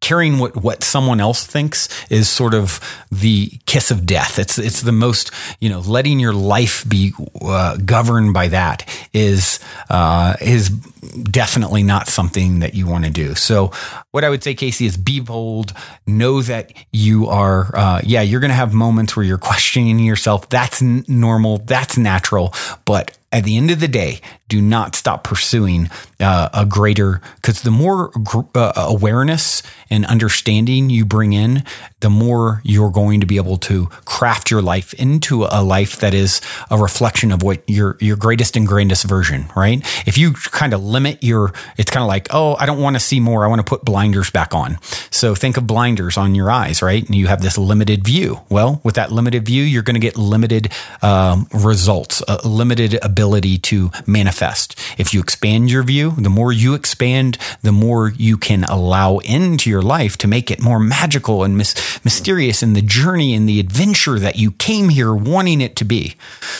caring 0.00 0.38
what, 0.38 0.56
what 0.56 0.82
someone 0.82 1.20
else 1.20 1.46
thinks 1.46 1.88
is 2.10 2.28
sort 2.28 2.54
of 2.54 2.80
the 3.10 3.50
kiss 3.66 3.90
of 3.90 4.06
death. 4.06 4.38
It's, 4.38 4.58
it's 4.58 4.80
the 4.82 4.92
most, 4.92 5.30
you 5.60 5.68
know, 5.68 5.80
letting 5.80 6.18
your 6.18 6.32
life 6.32 6.88
be 6.88 7.12
uh, 7.42 7.76
governed 7.76 8.32
by 8.32 8.48
that 8.48 8.88
is, 9.12 9.60
uh, 9.90 10.36
is 10.40 10.70
definitely 10.70 11.82
not 11.82 12.08
something 12.08 12.60
that 12.60 12.74
you 12.74 12.86
want 12.86 13.04
to 13.04 13.10
do. 13.10 13.34
So 13.34 13.72
what 14.10 14.24
I 14.24 14.30
would 14.30 14.42
say, 14.42 14.54
Casey, 14.54 14.86
is 14.86 14.96
be 14.96 15.20
bold. 15.20 15.72
Know 16.06 16.42
that 16.42 16.72
you 16.92 17.26
are, 17.26 17.70
uh, 17.76 18.00
yeah, 18.02 18.22
you're 18.22 18.40
going 18.40 18.50
to 18.50 18.54
have 18.54 18.72
moments 18.72 19.16
where 19.16 19.24
you're 19.24 19.38
questioning 19.38 19.98
yourself. 19.98 20.48
That's 20.48 20.80
n- 20.80 21.04
normal. 21.08 21.58
That's 21.58 21.98
natural. 21.98 22.54
But 22.84 23.16
at 23.32 23.44
the 23.44 23.56
end 23.56 23.70
of 23.70 23.78
the 23.78 23.88
day, 23.88 24.20
do 24.48 24.60
not 24.60 24.96
stop 24.96 25.22
pursuing 25.22 25.88
uh, 26.18 26.48
a 26.52 26.66
greater, 26.66 27.20
because 27.36 27.62
the 27.62 27.70
more 27.70 28.08
gr- 28.08 28.40
uh, 28.56 28.72
awareness 28.76 29.62
and 29.88 30.04
understanding 30.06 30.90
you 30.90 31.04
bring 31.04 31.32
in, 31.32 31.62
the 32.00 32.10
more 32.10 32.60
you're 32.64 32.90
going 32.90 33.20
to 33.20 33.26
be 33.26 33.36
able 33.36 33.56
to 33.56 33.86
craft 34.04 34.50
your 34.50 34.60
life 34.60 34.92
into 34.94 35.44
a 35.44 35.62
life 35.62 36.00
that 36.00 36.12
is 36.12 36.40
a 36.70 36.76
reflection 36.76 37.30
of 37.30 37.42
what 37.42 37.62
your 37.68 37.96
your 38.00 38.16
greatest 38.16 38.56
and 38.56 38.66
grandest 38.66 39.04
version, 39.04 39.48
right? 39.54 39.80
If 40.06 40.18
you 40.18 40.32
kind 40.32 40.74
of 40.74 40.82
limit 40.82 41.22
your, 41.22 41.52
it's 41.78 41.90
kind 41.90 42.02
of 42.02 42.08
like, 42.08 42.26
oh, 42.30 42.56
I 42.58 42.66
don't 42.66 42.80
want 42.80 42.96
to 42.96 43.00
see 43.00 43.20
more. 43.20 43.44
I 43.44 43.48
want 43.48 43.60
to 43.60 43.64
put 43.64 43.84
blinders 43.84 44.30
back 44.30 44.54
on. 44.54 44.78
So 45.10 45.36
think 45.36 45.56
of 45.56 45.66
blinders 45.66 46.16
on 46.16 46.34
your 46.34 46.50
eyes, 46.50 46.82
right? 46.82 47.04
And 47.06 47.14
you 47.14 47.28
have 47.28 47.42
this 47.42 47.56
limited 47.56 48.04
view. 48.04 48.40
Well, 48.48 48.80
with 48.82 48.96
that 48.96 49.12
limited 49.12 49.46
view, 49.46 49.62
you're 49.62 49.84
going 49.84 49.94
to 49.94 50.00
get 50.00 50.16
limited 50.16 50.72
um, 51.02 51.46
results, 51.54 52.22
a 52.26 52.48
limited 52.48 52.98
ability 53.04 53.19
to 53.20 53.90
manifest. 54.06 54.78
If 54.98 55.12
you 55.12 55.20
expand 55.20 55.70
your 55.70 55.82
view, 55.82 56.12
the 56.12 56.30
more 56.30 56.52
you 56.52 56.74
expand, 56.74 57.38
the 57.62 57.72
more 57.72 58.12
you 58.16 58.36
can 58.36 58.64
allow 58.64 59.18
into 59.18 59.70
your 59.70 59.82
life 59.82 60.16
to 60.18 60.28
make 60.28 60.50
it 60.50 60.62
more 60.62 60.80
magical 60.80 61.44
and 61.44 61.56
mis- 61.56 62.00
mysterious 62.04 62.62
in 62.62 62.72
the 62.72 62.82
journey 62.82 63.34
and 63.34 63.48
the 63.48 63.60
adventure 63.60 64.18
that 64.18 64.36
you 64.36 64.52
came 64.52 64.88
here 64.88 65.14
wanting 65.14 65.60
it 65.60 65.76
to 65.76 65.84
be. 65.84 66.16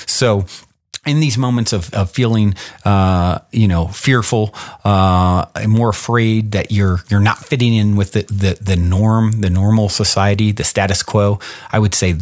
So, 0.07 0.47
in 1.07 1.21
these 1.21 1.39
moments 1.39 1.73
of, 1.73 1.93
of 1.95 2.11
feeling, 2.11 2.55
uh, 2.85 3.39
you 3.53 3.67
know, 3.67 3.89
fearful, 3.89 4.55
uh, 4.85 5.47
more 5.67 5.89
afraid 5.89 6.53
that 6.53 6.71
you're 6.71 6.99
you're 7.09 7.21
not 7.21 7.39
fitting 7.39 7.75
in 7.75 7.97
with 7.97 8.13
the, 8.13 8.23
the 8.25 8.59
the 8.61 8.77
norm, 8.77 9.41
the 9.41 9.49
normal 9.49 9.89
society, 9.89 10.53
the 10.53 10.65
status 10.65 11.03
quo, 11.03 11.39
I 11.73 11.79
would 11.79 11.95
say 11.95 12.17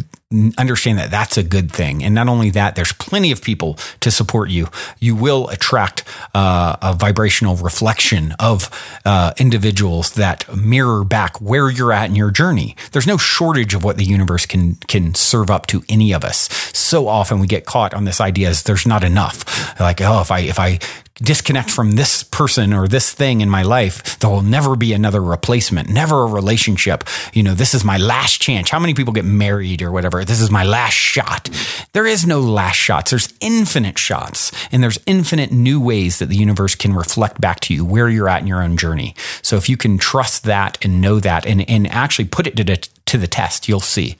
understand 0.58 0.98
that 0.98 1.10
that's 1.10 1.38
a 1.38 1.42
good 1.42 1.72
thing. 1.72 2.04
And 2.04 2.14
not 2.14 2.28
only 2.28 2.50
that, 2.50 2.74
there's 2.74 2.92
plenty 2.92 3.32
of 3.32 3.40
people 3.40 3.78
to 4.00 4.10
support 4.10 4.50
you. 4.50 4.68
You 4.98 5.16
will 5.16 5.48
attract 5.48 6.04
uh, 6.34 6.76
a 6.82 6.92
vibrational 6.92 7.56
reflection 7.56 8.32
of 8.38 8.68
uh, 9.06 9.32
individuals 9.38 10.12
that 10.12 10.44
mirror 10.54 11.02
back 11.04 11.40
where 11.40 11.70
you're 11.70 11.94
at 11.94 12.10
in 12.10 12.14
your 12.14 12.30
journey. 12.30 12.76
There's 12.92 13.06
no 13.06 13.16
shortage 13.16 13.72
of 13.72 13.84
what 13.84 13.96
the 13.96 14.04
universe 14.04 14.44
can 14.44 14.74
can 14.74 15.14
serve 15.14 15.50
up 15.50 15.66
to 15.68 15.82
any 15.88 16.12
of 16.12 16.24
us. 16.24 16.50
So 16.76 17.08
often 17.08 17.38
we 17.38 17.46
get 17.46 17.64
caught 17.64 17.94
on 17.94 18.04
this 18.04 18.20
idea 18.20 18.50
as 18.50 18.64
there's 18.64 18.86
not 18.86 19.04
enough. 19.04 19.80
Like, 19.80 20.02
oh, 20.02 20.20
if 20.20 20.30
I 20.30 20.40
if 20.40 20.58
I 20.58 20.78
disconnect 21.18 21.70
from 21.70 21.92
this 21.92 22.22
person 22.22 22.72
or 22.72 22.88
this 22.88 23.12
thing 23.12 23.40
in 23.40 23.50
my 23.50 23.62
life, 23.62 24.18
there 24.18 24.30
will 24.30 24.42
never 24.42 24.76
be 24.76 24.92
another 24.92 25.22
replacement, 25.22 25.88
never 25.88 26.22
a 26.22 26.26
relationship. 26.26 27.04
You 27.32 27.42
know, 27.42 27.54
this 27.54 27.74
is 27.74 27.84
my 27.84 27.98
last 27.98 28.40
chance. 28.40 28.70
How 28.70 28.78
many 28.78 28.94
people 28.94 29.12
get 29.12 29.24
married 29.24 29.82
or 29.82 29.90
whatever? 29.90 30.24
This 30.24 30.40
is 30.40 30.50
my 30.50 30.64
last 30.64 30.94
shot. 30.94 31.48
There 31.92 32.06
is 32.06 32.26
no 32.26 32.40
last 32.40 32.76
shots. 32.76 33.10
There's 33.10 33.32
infinite 33.40 33.98
shots 33.98 34.52
and 34.72 34.82
there's 34.82 34.98
infinite 35.06 35.52
new 35.52 35.80
ways 35.80 36.18
that 36.18 36.26
the 36.26 36.36
universe 36.36 36.74
can 36.74 36.94
reflect 36.94 37.40
back 37.40 37.60
to 37.60 37.74
you 37.74 37.84
where 37.84 38.08
you're 38.08 38.28
at 38.28 38.42
in 38.42 38.46
your 38.46 38.62
own 38.62 38.76
journey. 38.76 39.14
So 39.42 39.56
if 39.56 39.68
you 39.68 39.76
can 39.76 39.98
trust 39.98 40.44
that 40.44 40.78
and 40.84 41.00
know 41.00 41.20
that 41.20 41.46
and, 41.46 41.68
and 41.68 41.86
actually 41.88 42.26
put 42.26 42.46
it 42.46 42.56
to 42.56 42.64
the, 42.64 42.88
to 43.08 43.18
the 43.18 43.26
test, 43.26 43.68
you'll 43.68 43.80
see 43.80 44.16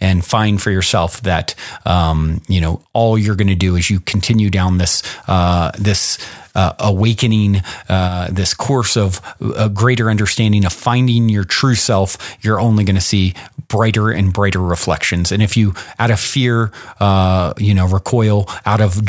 and 0.00 0.24
find 0.24 0.60
for 0.60 0.70
yourself 0.70 1.20
that, 1.22 1.54
um, 1.86 2.40
you 2.48 2.60
know, 2.60 2.82
all 2.92 3.16
you're 3.18 3.36
going 3.36 3.48
to 3.48 3.54
do 3.54 3.76
is 3.76 3.90
you 3.90 4.00
continue 4.00 4.50
down 4.50 4.78
this, 4.78 5.02
uh, 5.28 5.70
this, 5.78 6.18
uh, 6.54 6.72
awakening, 6.78 7.62
uh, 7.88 8.28
this 8.30 8.54
course 8.54 8.96
of 8.96 9.20
a 9.56 9.68
greater 9.68 10.10
understanding 10.10 10.64
of 10.64 10.72
finding 10.72 11.28
your 11.28 11.44
true 11.44 11.74
self, 11.74 12.36
you're 12.42 12.60
only 12.60 12.84
going 12.84 12.94
to 12.94 13.00
see 13.02 13.34
brighter 13.68 14.10
and 14.10 14.32
brighter 14.32 14.60
reflections. 14.60 15.32
And 15.32 15.42
if 15.42 15.56
you, 15.56 15.74
out 15.98 16.10
of 16.10 16.20
fear, 16.20 16.70
uh, 17.00 17.54
you 17.58 17.74
know, 17.74 17.86
recoil, 17.88 18.48
out 18.66 18.80
of 18.80 19.04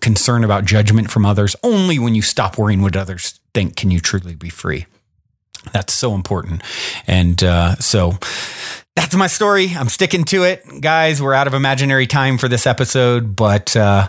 concern 0.00 0.44
about 0.44 0.64
judgment 0.64 1.10
from 1.10 1.26
others, 1.26 1.56
only 1.62 1.98
when 1.98 2.14
you 2.14 2.22
stop 2.22 2.58
worrying 2.58 2.82
what 2.82 2.96
others 2.96 3.40
think 3.54 3.76
can 3.76 3.90
you 3.90 4.00
truly 4.00 4.34
be 4.34 4.48
free. 4.48 4.86
That's 5.72 5.92
so 5.92 6.14
important. 6.14 6.62
And 7.06 7.42
uh, 7.42 7.76
so 7.76 8.18
that's 8.96 9.14
my 9.14 9.26
story. 9.26 9.72
I'm 9.76 9.88
sticking 9.88 10.24
to 10.24 10.44
it. 10.44 10.64
Guys, 10.80 11.22
we're 11.22 11.34
out 11.34 11.46
of 11.46 11.54
imaginary 11.54 12.06
time 12.06 12.36
for 12.36 12.48
this 12.48 12.66
episode, 12.66 13.36
but 13.36 13.76
uh, 13.76 14.08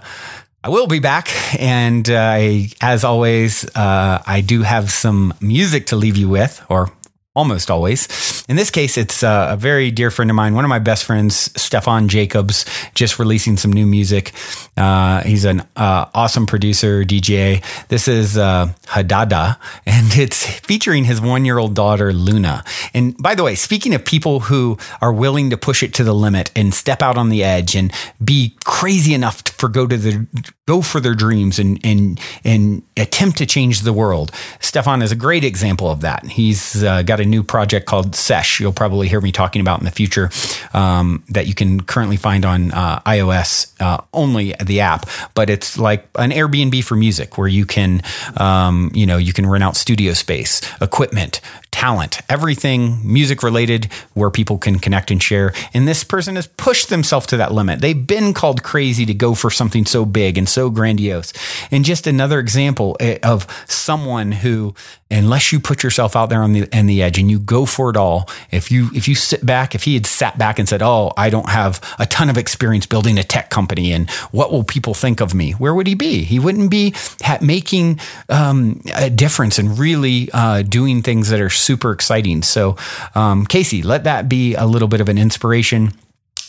I 0.63 0.69
will 0.69 0.87
be 0.87 0.99
back. 0.99 1.29
And 1.59 2.09
uh, 2.09 2.17
I, 2.17 2.69
as 2.81 3.03
always, 3.03 3.65
uh, 3.75 4.21
I 4.25 4.41
do 4.41 4.63
have 4.63 4.91
some 4.91 5.33
music 5.39 5.87
to 5.87 5.95
leave 5.95 6.17
you 6.17 6.27
with, 6.27 6.65
or 6.69 6.91
almost 7.35 7.71
always. 7.71 8.43
In 8.47 8.55
this 8.55 8.69
case, 8.69 8.97
it's 8.97 9.23
uh, 9.23 9.49
a 9.51 9.57
very 9.57 9.89
dear 9.89 10.11
friend 10.11 10.29
of 10.29 10.35
mine, 10.35 10.53
one 10.53 10.65
of 10.65 10.69
my 10.69 10.79
best 10.79 11.03
friends, 11.05 11.49
Stefan 11.59 12.07
Jacobs, 12.07 12.65
just 12.93 13.17
releasing 13.17 13.57
some 13.57 13.73
new 13.73 13.87
music. 13.87 14.33
Uh, 14.77 15.21
he's 15.23 15.45
an 15.45 15.61
uh, 15.75 16.05
awesome 16.13 16.45
producer, 16.45 17.03
DJ. 17.03 17.63
This 17.87 18.07
is 18.07 18.37
uh, 18.37 18.71
Hadada, 18.85 19.57
and 19.85 20.13
it's 20.17 20.45
featuring 20.59 21.05
his 21.05 21.21
one 21.21 21.45
year 21.45 21.57
old 21.57 21.73
daughter, 21.73 22.13
Luna. 22.13 22.63
And 22.93 23.17
by 23.17 23.33
the 23.35 23.43
way, 23.43 23.55
speaking 23.55 23.93
of 23.95 24.05
people 24.05 24.41
who 24.41 24.77
are 25.01 25.13
willing 25.13 25.49
to 25.49 25.57
push 25.57 25.81
it 25.81 25.93
to 25.95 26.03
the 26.03 26.13
limit 26.13 26.51
and 26.55 26.73
step 26.73 27.01
out 27.01 27.17
on 27.17 27.29
the 27.29 27.43
edge 27.43 27.75
and 27.75 27.91
be 28.23 28.55
crazy 28.63 29.13
enough 29.13 29.43
to 29.43 29.67
go 29.67 29.87
to 29.87 29.97
the 29.97 30.27
go 30.67 30.81
for 30.81 30.99
their 30.99 31.15
dreams 31.15 31.59
and 31.59 31.79
and 31.83 32.19
and 32.43 32.83
attempt 32.97 33.37
to 33.37 33.45
change 33.45 33.81
the 33.81 33.93
world. 33.93 34.31
Stefan 34.59 35.01
is 35.01 35.11
a 35.11 35.15
great 35.15 35.43
example 35.43 35.89
of 35.89 36.01
that. 36.01 36.25
He's 36.25 36.83
uh, 36.83 37.01
got 37.03 37.19
a 37.19 37.22
new 37.25 37.43
project 37.43 37.85
called 37.85 38.15
Sesh. 38.15 38.59
You'll 38.59 38.73
probably 38.73 39.07
hear 39.07 39.21
me 39.21 39.31
talking 39.31 39.61
about 39.61 39.79
in 39.79 39.85
the 39.85 39.91
future 39.91 40.29
um, 40.73 41.23
that 41.29 41.47
you 41.47 41.53
can 41.53 41.81
currently 41.81 42.17
find 42.17 42.45
on 42.45 42.71
uh, 42.71 42.99
iOS 43.01 43.73
uh, 43.79 44.01
only 44.13 44.53
the 44.63 44.79
app, 44.81 45.07
but 45.33 45.49
it's 45.49 45.77
like 45.77 46.07
an 46.15 46.31
Airbnb 46.31 46.83
for 46.83 46.95
music 46.95 47.37
where 47.37 47.47
you 47.47 47.65
can 47.65 48.01
um, 48.37 48.91
you 48.93 49.05
know 49.05 49.17
you 49.17 49.33
can 49.33 49.45
rent 49.45 49.63
out 49.63 49.75
studio 49.75 50.13
space, 50.13 50.61
equipment, 50.81 51.41
talent, 51.83 52.21
everything 52.29 52.97
music 53.03 53.43
related 53.43 53.91
where 54.13 54.29
people 54.29 54.57
can 54.57 54.79
connect 54.79 55.11
and 55.11 55.21
share. 55.21 55.51
And 55.73 55.85
this 55.85 56.05
person 56.05 56.37
has 56.37 56.47
pushed 56.47 56.87
themselves 56.87 57.25
to 57.27 57.35
that 57.35 57.51
limit. 57.51 57.81
They've 57.81 58.07
been 58.07 58.33
called 58.33 58.63
crazy 58.63 59.05
to 59.05 59.13
go 59.13 59.35
for 59.35 59.49
something 59.51 59.85
so 59.85 60.05
big 60.05 60.37
and 60.37 60.47
so 60.47 60.69
grandiose. 60.69 61.33
And 61.71 61.83
just 61.83 62.07
another 62.07 62.39
example 62.39 62.95
eh, 63.01 63.19
of 63.21 63.45
someone 63.67 64.31
who, 64.31 64.73
unless 65.11 65.51
you 65.51 65.59
put 65.59 65.83
yourself 65.83 66.15
out 66.15 66.29
there 66.29 66.41
on 66.41 66.53
the 66.53 66.69
on 66.73 66.85
the 66.85 67.03
edge 67.03 67.19
and 67.19 67.29
you 67.29 67.37
go 67.37 67.65
for 67.65 67.89
it 67.89 67.97
all, 67.97 68.29
if 68.49 68.71
you 68.71 68.89
if 68.95 69.09
you 69.09 69.15
sit 69.15 69.45
back, 69.45 69.75
if 69.75 69.83
he 69.83 69.93
had 69.93 70.05
sat 70.05 70.37
back 70.37 70.59
and 70.59 70.69
said, 70.69 70.81
"Oh, 70.81 71.11
I 71.17 71.29
don't 71.29 71.49
have 71.49 71.81
a 71.99 72.05
ton 72.05 72.29
of 72.29 72.37
experience 72.37 72.85
building 72.85 73.17
a 73.17 73.23
tech 73.23 73.49
company, 73.49 73.91
and 73.91 74.09
what 74.31 74.51
will 74.53 74.63
people 74.63 74.93
think 74.93 75.19
of 75.19 75.33
me?" 75.33 75.51
Where 75.51 75.75
would 75.75 75.87
he 75.87 75.95
be? 75.95 76.23
He 76.23 76.39
wouldn't 76.39 76.71
be 76.71 76.95
making 77.41 77.99
um, 78.29 78.81
a 78.95 79.09
difference 79.09 79.59
and 79.59 79.77
really 79.77 80.29
uh, 80.31 80.61
doing 80.61 81.01
things 81.01 81.29
that 81.29 81.41
are 81.41 81.49
super 81.73 81.91
exciting. 81.91 82.43
So, 82.43 82.77
um, 83.15 83.47
Casey, 83.47 83.81
let 83.81 84.03
that 84.03 84.29
be 84.29 84.53
a 84.53 84.67
little 84.67 84.87
bit 84.87 85.01
of 85.01 85.09
an 85.09 85.17
inspiration. 85.17 85.91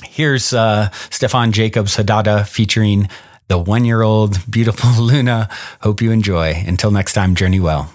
Here's 0.02 0.52
uh, 0.52 0.90
Stefan 1.08 1.52
Jacobs 1.52 1.96
Hadada 1.96 2.46
featuring 2.46 3.08
the 3.48 3.56
one 3.56 3.86
year 3.86 4.02
old 4.02 4.38
beautiful 4.50 4.90
Luna. 5.02 5.48
Hope 5.80 6.02
you 6.02 6.10
enjoy. 6.10 6.52
Until 6.66 6.90
next 6.90 7.14
time, 7.14 7.34
journey 7.34 7.58
well. 7.58 7.90